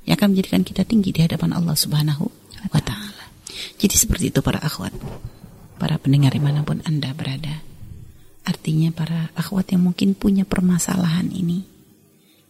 yang 0.07 0.15
akan 0.15 0.31
menjadikan 0.31 0.63
kita 0.63 0.87
tinggi 0.87 1.11
di 1.11 1.27
hadapan 1.27 1.59
Allah 1.59 1.75
Subhanahu 1.75 2.23
wa 2.71 2.79
taala. 2.79 3.27
Jadi 3.75 3.99
seperti 3.99 4.31
itu 4.31 4.39
para 4.39 4.63
akhwat, 4.63 4.95
para 5.75 5.99
pendengar 5.99 6.31
di 6.31 6.39
mana 6.39 6.63
pun 6.63 6.79
Anda 6.87 7.11
berada. 7.11 7.67
Artinya 8.43 8.91
para 8.91 9.31
akhwat 9.39 9.71
yang 9.71 9.87
mungkin 9.87 10.15
punya 10.19 10.43
permasalahan 10.43 11.31
ini, 11.31 11.63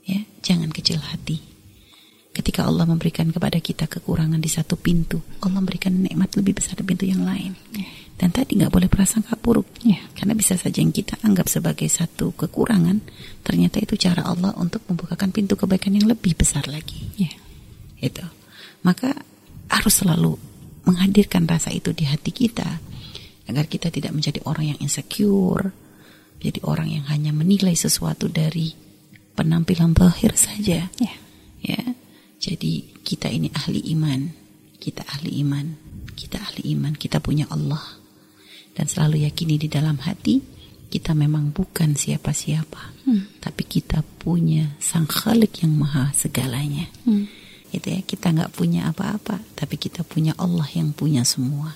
ya 0.09 0.25
jangan 0.41 0.73
kecil 0.73 0.97
hati 0.97 1.53
Ketika 2.33 2.65
Allah 2.65 2.89
memberikan 2.89 3.29
kepada 3.29 3.61
kita 3.61 3.85
kekurangan 3.85 4.41
di 4.41 4.49
satu 4.49 4.73
pintu, 4.73 5.21
Allah 5.37 5.61
memberikan 5.61 5.93
nikmat 5.93 6.33
lebih 6.33 6.57
besar 6.57 6.73
di 6.73 6.81
pintu 6.81 7.05
yang 7.05 7.21
lain. 7.21 7.53
Ya. 7.77 7.85
Dan 8.17 8.33
tadi 8.33 8.57
nggak 8.57 8.73
boleh 8.73 8.89
prasangka 8.89 9.37
buruk, 9.37 9.69
ya. 9.85 10.01
karena 10.17 10.33
bisa 10.33 10.57
saja 10.57 10.81
yang 10.81 10.89
kita 10.89 11.13
anggap 11.21 11.45
sebagai 11.45 11.85
satu 11.85 12.33
kekurangan, 12.33 13.05
ternyata 13.45 13.77
itu 13.77 13.93
cara 14.01 14.25
Allah 14.25 14.49
untuk 14.57 14.81
membukakan 14.89 15.29
pintu 15.29 15.53
kebaikan 15.53 15.93
yang 15.93 16.09
lebih 16.09 16.33
besar 16.33 16.65
lagi. 16.65 17.05
Ya. 17.21 17.29
Itu. 18.01 18.25
Maka 18.81 19.13
harus 19.69 19.93
selalu 19.93 20.33
menghadirkan 20.89 21.45
rasa 21.45 21.69
itu 21.69 21.93
di 21.93 22.09
hati 22.09 22.33
kita, 22.33 22.81
agar 23.45 23.69
kita 23.69 23.93
tidak 23.93 24.09
menjadi 24.09 24.41
orang 24.49 24.73
yang 24.73 24.79
insecure, 24.81 25.69
jadi 26.43 26.59
orang 26.67 26.91
yang 26.91 27.05
hanya 27.07 27.31
menilai 27.31 27.71
sesuatu 27.73 28.27
dari 28.27 28.75
penampilan 29.39 29.95
terakhir 29.95 30.35
saja. 30.35 30.91
Ya. 30.99 31.13
ya 31.63 31.81
jadi 32.43 32.83
kita 33.07 33.31
ini 33.31 33.47
ahli 33.55 33.79
iman, 33.95 34.27
kita 34.75 35.07
ahli 35.07 35.39
iman, 35.39 35.65
kita 36.19 36.43
ahli 36.43 36.75
iman, 36.75 36.93
kita 36.99 37.23
punya 37.23 37.47
Allah. 37.47 37.81
Dan 38.75 38.91
selalu 38.91 39.23
yakini 39.23 39.55
di 39.55 39.71
dalam 39.71 39.95
hati 40.03 40.43
kita 40.93 41.17
memang 41.17 41.49
bukan 41.49 41.97
siapa-siapa, 41.97 43.09
hmm. 43.09 43.41
tapi 43.41 43.65
kita 43.65 44.05
punya 44.21 44.77
Sang 44.77 45.09
Khalik 45.09 45.65
yang 45.65 45.73
maha 45.73 46.13
segalanya. 46.13 46.85
Hmm. 47.01 47.25
Itu 47.73 47.89
ya 47.89 48.05
kita 48.05 48.29
nggak 48.29 48.53
punya 48.53 48.93
apa-apa, 48.93 49.41
tapi 49.57 49.81
kita 49.81 50.05
punya 50.05 50.37
Allah 50.37 50.69
yang 50.77 50.93
punya 50.93 51.25
semua. 51.25 51.73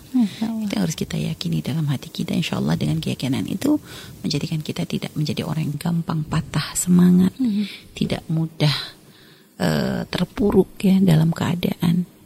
Itu 0.62 0.78
harus 0.78 0.94
kita 0.94 1.18
yakini 1.18 1.66
dalam 1.66 1.90
hati 1.90 2.14
kita. 2.14 2.38
Insya 2.38 2.62
Allah 2.62 2.78
dengan 2.78 3.02
keyakinan 3.02 3.50
itu 3.50 3.82
menjadikan 4.22 4.62
kita 4.62 4.86
tidak 4.86 5.12
menjadi 5.18 5.42
orang 5.42 5.74
yang 5.74 5.78
gampang 5.82 6.22
patah 6.22 6.78
semangat, 6.78 7.34
hmm. 7.42 7.66
tidak 7.98 8.22
mudah 8.30 8.76
uh, 9.58 10.06
terpuruk 10.06 10.78
ya 10.86 11.02
dalam 11.02 11.34
keadaan. 11.34 12.17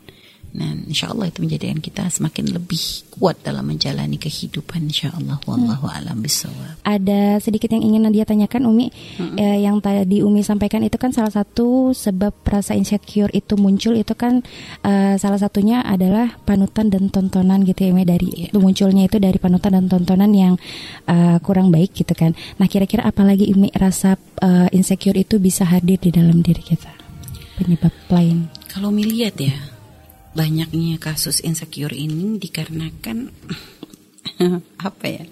Dan 0.52 0.88
insya 0.88 1.12
Allah 1.12 1.32
itu 1.32 1.40
menjadikan 1.40 1.80
kita 1.80 2.12
semakin 2.12 2.52
lebih 2.52 3.08
kuat 3.16 3.40
dalam 3.40 3.64
menjalani 3.64 4.20
kehidupan 4.20 4.92
insya 4.92 5.16
Allah. 5.16 5.40
Wallahu 5.48 5.88
hmm. 5.88 5.98
alam 5.98 6.18
bisawab. 6.20 6.84
Ada 6.84 7.40
sedikit 7.40 7.72
yang 7.72 7.84
ingin 7.88 8.04
Nadia 8.08 8.28
tanyakan 8.28 8.68
Umi. 8.68 8.92
Hmm. 9.16 9.40
Eh, 9.40 9.64
yang 9.64 9.80
tadi 9.80 10.20
Umi 10.20 10.44
sampaikan 10.44 10.84
itu 10.84 11.00
kan 11.00 11.16
salah 11.16 11.32
satu 11.32 11.96
sebab 11.96 12.36
rasa 12.44 12.76
insecure 12.76 13.32
itu 13.32 13.56
muncul 13.56 13.96
itu 13.96 14.12
kan 14.14 14.44
uh, 14.84 15.16
salah 15.16 15.40
satunya 15.40 15.80
adalah 15.82 16.36
panutan 16.44 16.92
dan 16.92 17.08
tontonan 17.08 17.64
gitu 17.64 17.88
ya 17.88 17.90
Umi 17.96 18.04
dari 18.04 18.28
yeah. 18.36 18.50
itu 18.52 18.60
munculnya 18.60 19.08
itu 19.08 19.18
dari 19.18 19.40
panutan 19.40 19.80
dan 19.80 19.86
tontonan 19.88 20.32
yang 20.36 20.54
uh, 21.08 21.40
kurang 21.40 21.72
baik 21.72 21.96
gitu 21.96 22.12
kan. 22.12 22.36
Nah 22.60 22.68
kira-kira 22.68 23.08
apalagi 23.08 23.50
Umi 23.56 23.72
rasa 23.72 24.20
uh, 24.44 24.68
insecure 24.76 25.16
itu 25.16 25.40
bisa 25.40 25.64
hadir 25.64 25.98
di 25.98 26.12
dalam 26.12 26.44
diri 26.44 26.60
kita? 26.60 27.02
penyebab 27.62 27.94
lain? 28.10 28.50
Kalau 28.66 28.90
melihat 28.90 29.38
ya, 29.38 29.54
banyaknya 30.32 30.96
kasus 30.98 31.44
insecure 31.44 31.92
ini 31.92 32.40
dikarenakan 32.40 33.32
apa 34.88 35.06
ya? 35.08 35.24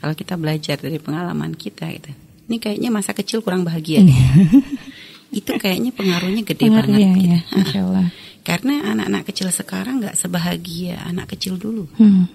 Kalau 0.00 0.14
kita 0.16 0.34
belajar 0.36 0.76
dari 0.80 1.00
pengalaman 1.00 1.56
kita 1.56 1.88
gitu. 1.92 2.12
Ini 2.46 2.56
kayaknya 2.62 2.90
masa 2.94 3.10
kecil 3.10 3.42
kurang 3.42 3.66
bahagia. 3.66 4.04
Nih. 4.06 4.14
itu 5.40 5.50
kayaknya 5.58 5.90
pengaruhnya 5.90 6.46
gede 6.46 6.70
Pengaruh, 6.70 6.86
banget. 6.86 7.00
Ya, 7.02 7.08
gitu. 7.10 7.26
ya, 7.26 7.40
Insya 7.58 7.80
Allah. 7.84 8.06
Karena 8.46 8.74
anak-anak 8.94 9.22
kecil 9.26 9.48
sekarang 9.50 9.98
nggak 9.98 10.14
sebahagia 10.14 11.02
anak 11.02 11.34
kecil 11.34 11.58
dulu. 11.58 11.90
Hmm. 11.98 12.30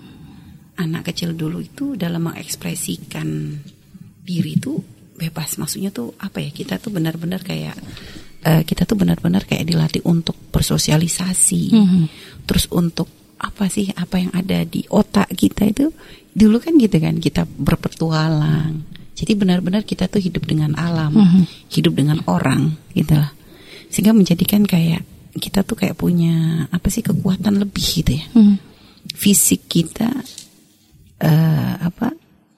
Anak 0.75 1.07
kecil 1.13 1.31
dulu 1.39 1.63
itu 1.63 1.95
dalam 1.95 2.27
mengekspresikan 2.27 3.55
diri 4.27 4.59
itu 4.59 4.75
bebas. 5.15 5.55
Maksudnya 5.55 5.95
tuh 5.95 6.11
apa 6.19 6.43
ya? 6.43 6.51
Kita 6.51 6.83
tuh 6.83 6.91
benar-benar 6.91 7.39
kayak 7.47 7.79
eh, 8.41 8.61
kita 8.65 8.89
tuh 8.89 8.97
benar-benar 8.97 9.45
kayak 9.45 9.65
dilatih 9.65 10.01
untuk 10.05 10.37
bersosialisasi. 10.49 11.63
Mhm. 11.73 12.03
Terus 12.45 12.65
untuk 12.73 13.07
apa 13.41 13.65
sih 13.73 13.89
apa 13.97 14.21
yang 14.21 14.31
ada 14.37 14.61
di 14.65 14.85
otak 14.85 15.33
kita 15.33 15.65
itu 15.65 15.89
dulu 16.29 16.61
kan 16.61 16.77
gitu 16.77 16.97
kan 17.01 17.17
kita 17.17 17.45
berpetualang. 17.45 18.85
Jadi 19.17 19.37
benar-benar 19.37 19.85
kita 19.85 20.09
tuh 20.09 20.21
hidup 20.21 20.45
dengan 20.49 20.73
alam, 20.77 21.13
Mhm. 21.13 21.69
hidup 21.69 21.93
dengan 21.93 22.21
orang 22.25 22.77
gitu 22.93 23.17
lah. 23.17 23.33
Sehingga 23.89 24.13
menjadikan 24.13 24.65
kayak 24.65 25.05
kita 25.37 25.63
tuh 25.63 25.77
kayak 25.77 25.95
punya 25.95 26.65
apa 26.73 26.87
sih 26.91 27.05
kekuatan 27.05 27.61
lebih 27.61 27.83
gitu 27.83 28.17
ya. 28.17 28.25
Hmm. 28.35 28.57
Fisik 29.15 29.69
kita 29.69 30.09
eh 31.21 31.73
apa 31.77 32.09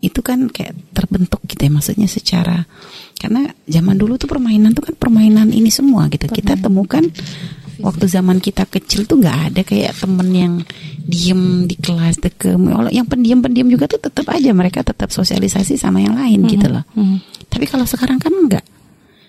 itu 0.03 0.19
kan 0.19 0.51
kayak 0.51 0.75
terbentuk 0.91 1.39
gitu 1.47 1.63
ya 1.63 1.71
maksudnya 1.71 2.11
secara 2.11 2.67
karena 3.15 3.47
zaman 3.63 3.95
dulu 3.95 4.19
tuh 4.19 4.27
permainan 4.27 4.75
tuh 4.75 4.91
kan 4.91 4.95
permainan 4.99 5.47
ini 5.55 5.71
semua 5.71 6.11
gitu. 6.11 6.27
Kita 6.27 6.59
temukan 6.59 7.07
waktu 7.79 8.05
zaman 8.11 8.43
kita 8.43 8.67
kecil 8.67 9.07
tuh 9.07 9.23
nggak 9.23 9.37
ada 9.47 9.61
kayak 9.63 9.95
temen 9.95 10.27
yang 10.35 10.53
diem 11.07 11.63
di 11.63 11.79
kelas 11.79 12.19
deket. 12.19 12.59
Yang 12.91 13.07
pendiam 13.07 13.39
pendiam 13.39 13.71
juga 13.71 13.87
tuh 13.87 14.03
tetap 14.03 14.27
aja 14.27 14.51
mereka 14.51 14.83
tetap 14.83 15.07
sosialisasi 15.07 15.79
sama 15.79 16.03
yang 16.03 16.19
lain 16.19 16.43
gitu 16.51 16.67
loh. 16.67 16.83
Hmm. 16.93 17.23
tapi 17.53 17.69
kalau 17.69 17.85
sekarang 17.85 18.17
kan 18.17 18.33
enggak 18.33 18.65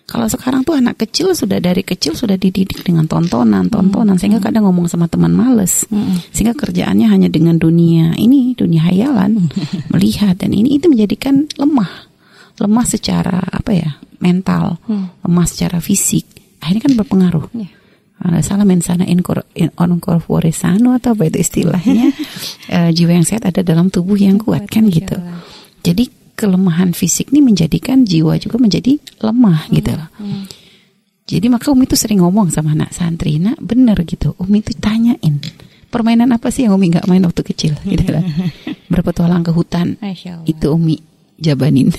kalau 0.05 0.29
sekarang 0.29 0.69
tuh 0.69 0.77
anak 0.77 1.01
kecil 1.01 1.33
sudah 1.33 1.65
dari 1.65 1.81
kecil 1.81 2.13
sudah 2.13 2.37
dididik 2.37 2.85
dengan 2.85 3.09
tontonan, 3.09 3.73
tontonan 3.73 4.21
sehingga 4.21 4.37
kadang 4.45 4.69
ngomong 4.69 4.85
sama 4.85 5.09
teman 5.09 5.33
males. 5.33 5.89
Sehingga 6.29 6.53
kerjaannya 6.53 7.09
hanya 7.09 7.33
dengan 7.33 7.57
dunia 7.57 8.13
ini, 8.21 8.53
dunia 8.53 8.85
hayalan, 8.85 9.49
melihat 9.93 10.37
dan 10.37 10.53
ini 10.53 10.77
itu 10.77 10.93
menjadikan 10.93 11.49
lemah. 11.57 12.13
Lemah 12.61 12.87
secara 12.87 13.41
apa 13.49 13.73
ya? 13.73 13.91
mental, 14.25 14.81
lemah 15.21 15.45
secara 15.45 15.85
fisik. 15.85 16.25
Akhirnya 16.65 16.89
kan 16.89 16.95
berpengaruh. 16.97 17.47
Iya. 17.53 17.69
Uh, 18.25 18.41
salah 18.41 18.65
mensana 18.65 19.05
in, 19.05 19.21
cor 19.21 19.45
in 19.53 19.69
on 19.77 20.01
atau 20.01 21.11
apa 21.13 21.23
itu 21.29 21.39
istilahnya 21.43 22.15
Eh, 22.75 22.91
jiwa 22.97 23.13
yang 23.13 23.27
sehat 23.29 23.45
ada 23.45 23.61
dalam 23.61 23.93
tubuh 23.93 24.17
yang 24.17 24.41
kuat 24.41 24.65
kan 24.65 24.89
gitu. 24.89 25.15
Jadi 25.85 26.09
kelemahan 26.35 26.93
fisik 26.93 27.31
ini 27.31 27.41
menjadikan 27.41 28.03
jiwa 28.03 28.39
juga 28.39 28.59
menjadi 28.59 28.99
lemah 29.23 29.71
gitu 29.71 29.91
loh. 29.95 30.09
Jadi 31.25 31.47
maka 31.49 31.73
Umi 31.73 31.89
tuh 31.89 31.97
sering 31.97 32.21
ngomong 32.21 32.53
sama 32.53 32.77
anak 32.77 32.93
santri, 32.93 33.41
nak 33.41 33.57
bener 33.57 33.97
gitu. 34.05 34.37
Umi 34.37 34.61
tuh 34.61 34.77
tanyain 34.77 35.41
permainan 35.95 36.35
apa 36.35 36.51
sih 36.51 36.67
yang 36.67 36.75
Umi 36.75 36.91
nggak 36.91 37.07
main 37.07 37.23
waktu 37.23 37.47
kecil 37.47 37.73
gitu 37.93 38.05
loh. 38.11 38.25
Berpetualang 38.91 39.47
ke 39.47 39.55
hutan, 39.55 39.95
itu 40.45 40.67
Umi 40.69 40.99
jabanin. 41.39 41.95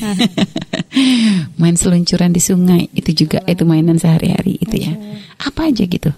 main 1.60 1.76
seluncuran 1.76 2.32
di 2.36 2.44
sungai 2.44 2.92
itu 2.92 3.26
juga 3.26 3.40
itu 3.48 3.64
mainan 3.64 3.96
sehari-hari 3.96 4.60
itu 4.60 4.76
ya. 4.84 4.94
Apa 5.40 5.72
aja 5.72 5.88
gitu. 5.88 6.12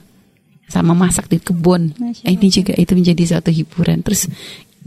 Sama 0.67 0.91
masak 0.91 1.31
di 1.31 1.39
kebun. 1.39 1.95
Ini 2.27 2.47
juga 2.51 2.75
itu 2.75 2.91
menjadi 2.91 3.23
suatu 3.23 3.55
hiburan. 3.55 4.03
Terus 4.03 4.27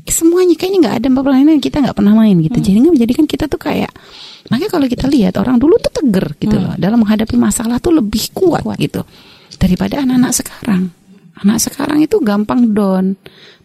semuanya 0.08 0.54
kayaknya 0.56 0.78
nggak 0.88 0.96
ada 1.02 1.08
permainan 1.12 1.52
yang 1.58 1.64
kita 1.64 1.76
nggak 1.84 1.96
pernah 1.96 2.14
main 2.16 2.36
gitu. 2.40 2.58
Jadi 2.60 2.76
nggak 2.80 2.94
menjadikan 2.96 3.24
kita 3.28 3.44
tuh 3.50 3.60
kayak 3.60 3.92
makanya 4.48 4.70
kalau 4.72 4.86
kita 4.88 5.06
lihat 5.06 5.36
orang 5.36 5.60
dulu 5.60 5.76
tuh 5.78 5.92
teger 5.92 6.26
gitu 6.40 6.56
loh 6.56 6.74
dalam 6.80 7.04
menghadapi 7.04 7.36
masalah 7.36 7.76
tuh 7.78 7.92
lebih 7.94 8.32
kuat, 8.32 8.64
gitu 8.80 9.04
daripada 9.60 10.00
anak-anak 10.00 10.32
sekarang. 10.32 10.82
Anak 11.40 11.58
sekarang 11.60 12.04
itu 12.04 12.20
gampang 12.20 12.72
down. 12.72 13.16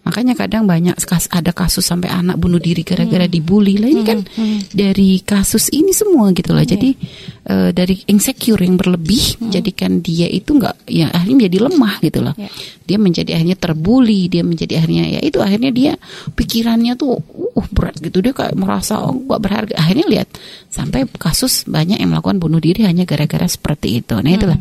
Makanya 0.05 0.37
kadang 0.37 0.69
banyak 0.69 0.93
kas- 1.01 1.33
ada 1.33 1.49
kasus 1.49 1.81
sampai 1.81 2.13
anak 2.13 2.37
bunuh 2.37 2.61
diri 2.61 2.85
gara-gara 2.85 3.25
dibully. 3.25 3.81
Lah 3.81 3.89
ini 3.89 4.03
kan 4.05 4.21
dari 4.69 5.17
kasus 5.25 5.73
ini 5.73 5.89
semua 5.89 6.29
gitu 6.29 6.53
loh. 6.53 6.61
Jadi 6.61 6.93
eh, 7.49 7.69
dari 7.73 7.97
insecure 8.13 8.61
yang 8.61 8.77
berlebih 8.77 9.49
jadikan 9.49 10.05
dia 10.05 10.29
itu 10.29 10.53
nggak 10.53 10.85
ya 10.93 11.09
akhirnya 11.09 11.35
menjadi 11.41 11.57
lemah 11.65 11.93
gitu 12.05 12.19
loh. 12.21 12.37
Ya. 12.37 12.49
Dia 12.85 12.97
menjadi 13.01 13.33
akhirnya 13.33 13.57
terbully, 13.57 14.29
dia 14.29 14.45
menjadi 14.45 14.77
akhirnya 14.77 15.03
ya 15.17 15.19
itu 15.25 15.41
akhirnya 15.41 15.71
dia 15.73 15.91
pikirannya 16.37 16.93
tuh 16.93 17.17
uh 17.57 17.67
berat 17.73 17.97
gitu. 17.97 18.21
Dia 18.21 18.37
kayak 18.37 18.53
merasa 18.53 19.01
oh 19.01 19.17
gak 19.25 19.41
berharga. 19.41 19.73
Akhirnya 19.73 20.05
lihat 20.05 20.29
sampai 20.69 21.09
kasus 21.17 21.65
banyak 21.65 21.97
yang 21.97 22.13
melakukan 22.13 22.37
bunuh 22.37 22.61
diri 22.61 22.85
hanya 22.85 23.09
gara-gara 23.09 23.49
seperti 23.49 24.05
itu. 24.05 24.13
Nah 24.21 24.29
itulah. 24.29 24.59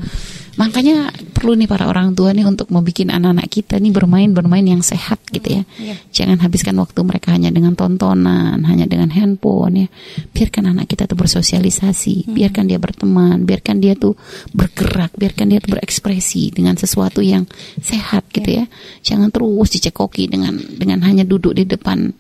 Makanya 0.54 1.10
perlu 1.34 1.58
nih 1.58 1.66
para 1.66 1.90
orang 1.90 2.14
tua 2.14 2.30
nih 2.30 2.46
untuk 2.46 2.70
membuat 2.70 3.10
anak-anak 3.10 3.50
kita 3.50 3.74
nih 3.82 3.90
bermain-bermain 3.90 4.62
yang 4.62 4.86
sehat 4.86 5.18
gitu 5.34 5.60
ya. 5.60 5.62
Iya. 5.82 5.94
Jangan 6.14 6.38
habiskan 6.46 6.78
waktu 6.78 7.00
mereka 7.02 7.34
hanya 7.34 7.50
dengan 7.50 7.74
tontonan, 7.74 8.62
hanya 8.62 8.86
dengan 8.86 9.10
handphone 9.10 9.86
ya. 9.86 9.88
Biarkan 10.30 10.70
anak 10.70 10.94
kita 10.94 11.10
tuh 11.10 11.18
bersosialisasi, 11.18 12.30
biarkan 12.30 12.70
dia 12.70 12.78
berteman, 12.78 13.42
biarkan 13.42 13.82
dia 13.82 13.98
tuh 13.98 14.14
bergerak, 14.54 15.10
biarkan 15.18 15.50
dia 15.50 15.58
tuh 15.58 15.74
berekspresi 15.74 16.54
dengan 16.54 16.78
sesuatu 16.78 17.18
yang 17.18 17.44
sehat 17.82 18.30
gitu 18.30 18.62
ya. 18.62 18.64
Jangan 19.02 19.34
terus 19.34 19.74
dicekoki 19.74 20.30
dengan 20.30 20.54
dengan 20.56 21.02
hanya 21.02 21.26
duduk 21.26 21.58
di 21.58 21.66
depan 21.66 22.14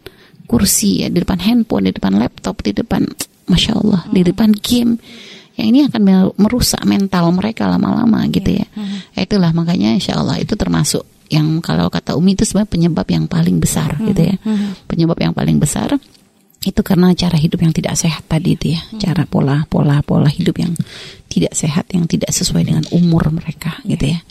kursi 0.50 1.06
ya, 1.06 1.08
di 1.08 1.22
depan 1.22 1.38
handphone, 1.40 1.88
di 1.88 1.92
depan 1.94 2.18
laptop, 2.18 2.60
di 2.60 2.74
depan 2.74 3.06
masya 3.48 3.72
Allah, 3.78 4.02
di 4.10 4.20
depan 4.26 4.50
game 4.52 4.98
yang 5.54 5.70
ini 5.70 5.80
akan 5.86 6.02
mer- 6.02 6.34
merusak 6.34 6.82
mental 6.82 7.30
mereka 7.30 7.70
lama-lama 7.70 8.26
gitu 8.26 8.58
ya. 8.58 8.66
Ya 9.14 9.22
Itulah 9.22 9.54
makanya 9.54 9.94
insya 9.94 10.18
Allah 10.18 10.42
itu 10.42 10.58
termasuk 10.58 11.06
yang 11.34 11.58
kalau 11.58 11.90
kata 11.90 12.14
Umi 12.14 12.38
itu 12.38 12.46
sebenarnya 12.46 12.70
penyebab 12.70 13.06
yang 13.10 13.26
paling 13.26 13.58
besar 13.58 13.90
gitu 13.98 14.22
ya. 14.22 14.36
Penyebab 14.86 15.18
yang 15.18 15.34
paling 15.34 15.58
besar 15.58 15.90
itu 16.64 16.80
karena 16.80 17.12
cara 17.12 17.36
hidup 17.36 17.60
yang 17.60 17.70
tidak 17.70 17.94
sehat 17.94 18.24
tadi 18.24 18.56
itu 18.56 18.72
ya. 18.72 18.80
Cara 18.98 19.24
pola 19.24 19.64
pola 19.64 20.00
pola 20.00 20.26
hidup 20.26 20.56
yang 20.56 20.72
tidak 21.26 21.50
sehat 21.52 21.90
yang 21.90 22.06
tidak 22.06 22.30
sesuai 22.30 22.62
dengan 22.62 22.84
umur 22.90 23.26
mereka 23.28 23.82
gitu 23.82 24.06
ya. 24.08 24.22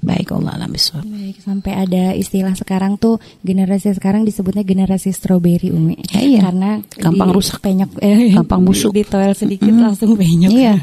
Baik 0.00 0.32
Allah 0.32 0.56
alam. 0.56 0.72
Baik, 0.72 1.36
sampai 1.38 1.72
ada 1.76 2.04
istilah 2.12 2.54
sekarang 2.54 2.96
tuh 2.96 3.18
generasi 3.40 3.92
sekarang 3.92 4.24
disebutnya 4.24 4.62
generasi 4.62 5.10
strawberry 5.10 5.68
Umi. 5.68 6.00
Ya, 6.08 6.22
iya. 6.22 6.40
Karena 6.42 6.80
Gampang 6.96 7.28
di- 7.28 7.36
rusak. 7.36 7.58
penyok, 7.60 7.90
eh, 8.00 8.30
Gampang 8.36 8.62
busuk. 8.62 8.90
Di 8.90 9.04
toel 9.04 9.36
sedikit 9.36 9.68
langsung 9.68 10.16
penyok. 10.16 10.50
Iya, 10.50 10.74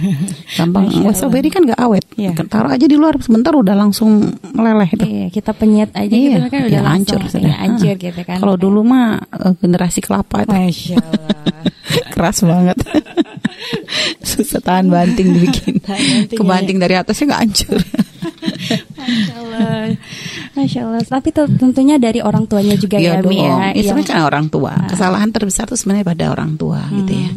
gampang. 0.53 0.93
Strawberry 1.09 1.49
kan 1.49 1.65
gak 1.65 1.79
awet. 1.79 2.05
Iya. 2.13 2.37
Taruh 2.45 2.69
aja 2.69 2.85
di 2.85 2.93
luar 2.93 3.17
sebentar 3.17 3.51
udah 3.51 3.73
langsung 3.73 4.29
meleleh 4.53 4.89
itu. 4.91 5.05
Iya, 5.05 5.25
kita 5.31 5.51
penyet 5.51 5.89
aja 5.93 6.13
gitu 6.13 6.37
kan 6.47 6.61
udah 6.63 6.69
ya 6.69 6.81
langsung 6.85 7.17
hancur 7.17 7.41
ya, 7.41 7.55
hancur 7.57 7.89
Ah. 7.89 7.97
gitu 7.97 8.21
kan. 8.21 8.37
Kalau 8.37 8.55
dulu 8.55 8.79
mah 8.85 9.17
eh, 9.25 9.53
generasi 9.57 9.99
kelapa 9.99 10.45
itu 10.45 10.53
Masya 10.53 10.92
Keras 12.13 12.45
banget. 12.45 12.77
Susah 14.29 14.61
tahan 14.63 14.89
banting 14.89 15.33
dibikin. 15.33 15.77
Tahan 15.81 16.31
Kebanting 16.31 16.77
dari 16.81 16.97
atasnya 16.97 17.33
nggak 17.33 17.41
hancur. 17.41 17.79
Masya 18.97 19.33
Allah. 19.37 19.97
Masya 20.55 20.79
Allah. 20.87 21.03
Tapi 21.05 21.29
tentunya 21.33 21.95
dari 21.99 22.19
orang 22.23 22.47
tuanya 22.47 22.75
juga 22.79 22.97
Iya 22.97 23.19
ya. 23.19 23.25
Mi 23.25 23.37
ya. 23.43 23.55
Itu 23.75 23.93
kan 24.05 24.25
orang 24.25 24.47
tua. 24.49 24.73
Kesalahan 24.89 25.29
terbesar 25.29 25.69
itu 25.69 25.75
sebenarnya 25.77 26.05
pada 26.07 26.25
orang 26.31 26.55
tua 26.55 26.81
gitu 26.89 27.13
ya. 27.13 27.31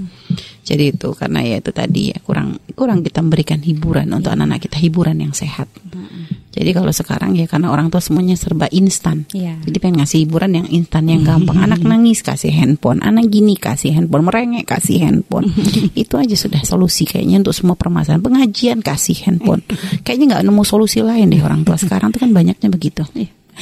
Jadi 0.66 0.98
itu 0.98 1.08
karena 1.14 1.46
ya 1.46 1.62
itu 1.62 1.70
tadi 1.70 2.10
ya 2.10 2.18
kurang 2.26 2.58
kurang 2.74 3.06
kita 3.06 3.22
memberikan 3.22 3.62
hiburan 3.62 4.10
untuk 4.10 4.34
anak-anak 4.34 4.66
kita 4.66 4.82
hiburan 4.82 5.22
yang 5.22 5.30
sehat. 5.30 5.70
Jadi 6.56 6.70
kalau 6.72 6.88
sekarang 6.88 7.36
ya 7.36 7.44
karena 7.44 7.68
orang 7.68 7.92
tua 7.92 8.00
semuanya 8.00 8.32
serba 8.32 8.64
instan. 8.72 9.28
Iya. 9.36 9.60
Jadi 9.60 9.76
pengen 9.76 10.00
ngasih 10.00 10.24
hiburan 10.24 10.56
yang 10.56 10.68
instan 10.72 11.04
yang 11.04 11.20
gampang. 11.20 11.60
Anak 11.60 11.84
nangis 11.90 12.24
kasih 12.24 12.48
handphone, 12.48 13.04
anak 13.04 13.28
gini 13.28 13.60
kasih 13.60 13.92
handphone, 13.92 14.24
merengek 14.24 14.64
kasih 14.64 15.04
handphone. 15.04 15.52
itu 16.02 16.14
aja 16.16 16.32
sudah 16.32 16.64
solusi 16.64 17.04
kayaknya 17.04 17.44
untuk 17.44 17.52
semua 17.52 17.76
permasalahan. 17.76 18.24
Pengajian 18.24 18.80
kasih 18.80 19.28
handphone. 19.28 19.60
Kayaknya 20.06 20.38
nggak 20.38 20.44
nemu 20.48 20.62
solusi 20.64 21.04
lain 21.04 21.28
deh 21.28 21.42
orang 21.44 21.60
tua 21.66 21.76
sekarang 21.76 22.08
tuh 22.08 22.24
kan 22.24 22.32
banyaknya 22.32 22.72
begitu. 22.72 23.04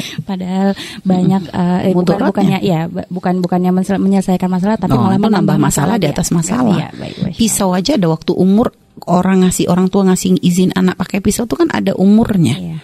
Padahal 0.28 0.74
banyak 1.02 1.42
eh, 1.60 1.80
eh, 1.90 1.94
bukan 1.94 2.18
bukannya 2.30 2.58
ya 2.64 2.86
bukan 2.88 3.34
bukannya 3.40 3.70
menyelesaikan 3.98 4.50
masalah 4.50 4.76
tapi 4.78 4.94
Oh, 4.94 5.06
malah 5.06 5.18
itu 5.18 5.30
nambah 5.30 5.56
masalah 5.58 5.96
di 5.98 6.06
ya. 6.06 6.14
atas 6.14 6.30
masalah. 6.30 6.78
Iya, 6.78 6.88
baik, 6.94 7.14
Masya 7.18 7.38
Pisau 7.38 7.70
aja 7.74 7.92
ada 7.98 8.06
waktu 8.10 8.32
umur 8.34 8.70
orang 9.10 9.44
ngasih 9.44 9.68
orang 9.68 9.90
tua 9.90 10.06
ngasih 10.06 10.38
izin 10.40 10.70
anak 10.72 10.96
pakai 10.96 11.18
pisau 11.20 11.44
itu 11.44 11.58
kan 11.58 11.68
ada 11.74 11.92
umurnya. 11.98 12.56
Iya. 12.56 12.78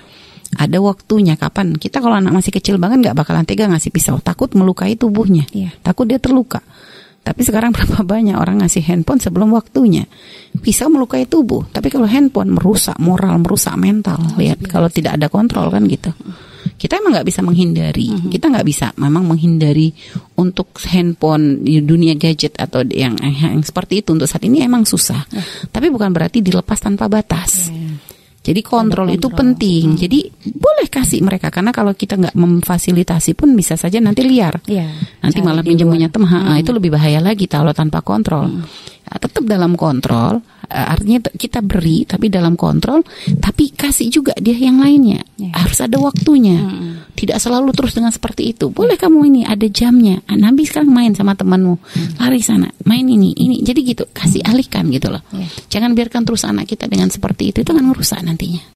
Ada 0.50 0.82
waktunya 0.82 1.38
kapan. 1.38 1.78
Kita 1.78 2.02
kalau 2.02 2.18
anak 2.18 2.34
masih 2.34 2.50
kecil 2.50 2.74
banget 2.82 3.06
nggak 3.06 3.16
bakalan 3.22 3.46
tega 3.46 3.70
ngasih 3.70 3.94
pisau, 3.94 4.18
takut 4.18 4.50
melukai 4.58 4.98
tubuhnya. 4.98 5.46
Iya. 5.54 5.70
Takut 5.78 6.10
dia 6.10 6.18
terluka. 6.18 6.58
Tapi 7.22 7.40
sekarang 7.46 7.70
berapa 7.76 8.02
banyak 8.02 8.34
orang 8.34 8.64
ngasih 8.64 8.82
handphone 8.82 9.22
sebelum 9.22 9.54
waktunya. 9.54 10.04
Pisau 10.58 10.90
melukai 10.90 11.30
tubuh, 11.30 11.70
tapi 11.70 11.86
kalau 11.92 12.10
handphone 12.10 12.50
merusak 12.50 12.98
moral, 12.98 13.38
merusak 13.38 13.78
mental. 13.78 14.18
Lihat 14.34 14.66
kalau 14.66 14.90
tidak 14.90 15.14
ada 15.20 15.30
kontrol 15.30 15.70
kan 15.70 15.86
gitu. 15.86 16.10
Kita 16.80 16.96
emang 16.96 17.12
nggak 17.12 17.28
bisa 17.28 17.44
menghindari. 17.44 18.08
Kita 18.32 18.48
nggak 18.48 18.64
bisa 18.64 18.96
memang 18.96 19.28
menghindari 19.28 19.92
untuk 20.40 20.72
handphone 20.88 21.60
di 21.60 21.84
dunia 21.84 22.16
gadget 22.16 22.56
atau 22.56 22.80
yang, 22.88 23.20
yang 23.20 23.60
seperti 23.60 24.00
itu 24.00 24.16
untuk 24.16 24.24
saat 24.24 24.40
ini 24.48 24.64
emang 24.64 24.88
susah. 24.88 25.28
Tapi 25.68 25.92
bukan 25.92 26.08
berarti 26.08 26.40
dilepas 26.40 26.80
tanpa 26.80 27.12
batas. 27.12 27.68
Jadi 28.40 28.64
kontrol, 28.64 29.12
itu 29.12 29.28
penting. 29.28 30.00
Jadi 30.00 30.24
boleh 30.56 30.88
kasih 30.88 31.20
mereka 31.20 31.52
karena 31.52 31.76
kalau 31.76 31.92
kita 31.92 32.16
nggak 32.16 32.32
memfasilitasi 32.32 33.36
pun 33.36 33.52
bisa 33.52 33.76
saja 33.76 34.00
nanti 34.00 34.24
liar. 34.24 34.64
Iya. 34.64 34.88
Nanti 35.20 35.44
malah 35.44 35.60
pinjam 35.60 35.92
pinjam 35.92 36.08
teman 36.08 36.56
itu 36.56 36.72
lebih 36.72 36.96
bahaya 36.96 37.20
lagi 37.20 37.44
kalau 37.44 37.76
tanpa 37.76 38.00
kontrol. 38.00 38.48
Ya, 38.48 38.64
tetap 39.18 39.42
dalam 39.48 39.74
kontrol, 39.74 40.38
eh, 40.70 40.86
artinya 40.86 41.18
kita 41.32 41.64
beri 41.64 42.06
tapi 42.06 42.30
dalam 42.30 42.54
kontrol, 42.54 43.02
tapi 43.42 43.74
kasih 43.74 44.12
juga 44.12 44.36
dia 44.38 44.54
yang 44.54 44.78
lainnya. 44.78 45.24
Ya. 45.40 45.50
Harus 45.56 45.82
ada 45.82 45.98
waktunya. 45.98 46.60
Tidak 47.16 47.36
selalu 47.36 47.74
terus 47.74 47.92
dengan 47.96 48.14
seperti 48.14 48.54
itu. 48.54 48.70
Boleh 48.70 48.96
kamu 48.96 49.18
ini 49.28 49.40
ada 49.44 49.66
jamnya. 49.66 50.22
Ah, 50.24 50.38
Nabi 50.38 50.64
sekarang 50.64 50.88
main 50.88 51.12
sama 51.12 51.34
temanmu, 51.36 51.76
lari 52.16 52.40
sana, 52.40 52.70
main 52.86 53.04
ini, 53.04 53.34
ini. 53.36 53.60
Jadi 53.60 53.80
gitu, 53.82 54.04
kasih 54.08 54.40
alihkan 54.46 54.88
gitu 54.88 55.10
loh. 55.12 55.20
Ya. 55.34 55.48
Jangan 55.68 55.92
biarkan 55.92 56.22
terus 56.24 56.46
anak 56.46 56.70
kita 56.70 56.86
dengan 56.88 57.12
seperti 57.12 57.52
itu, 57.52 57.60
itu 57.60 57.72
kan 57.72 57.84
merusak 57.84 58.22
nantinya. 58.24 58.62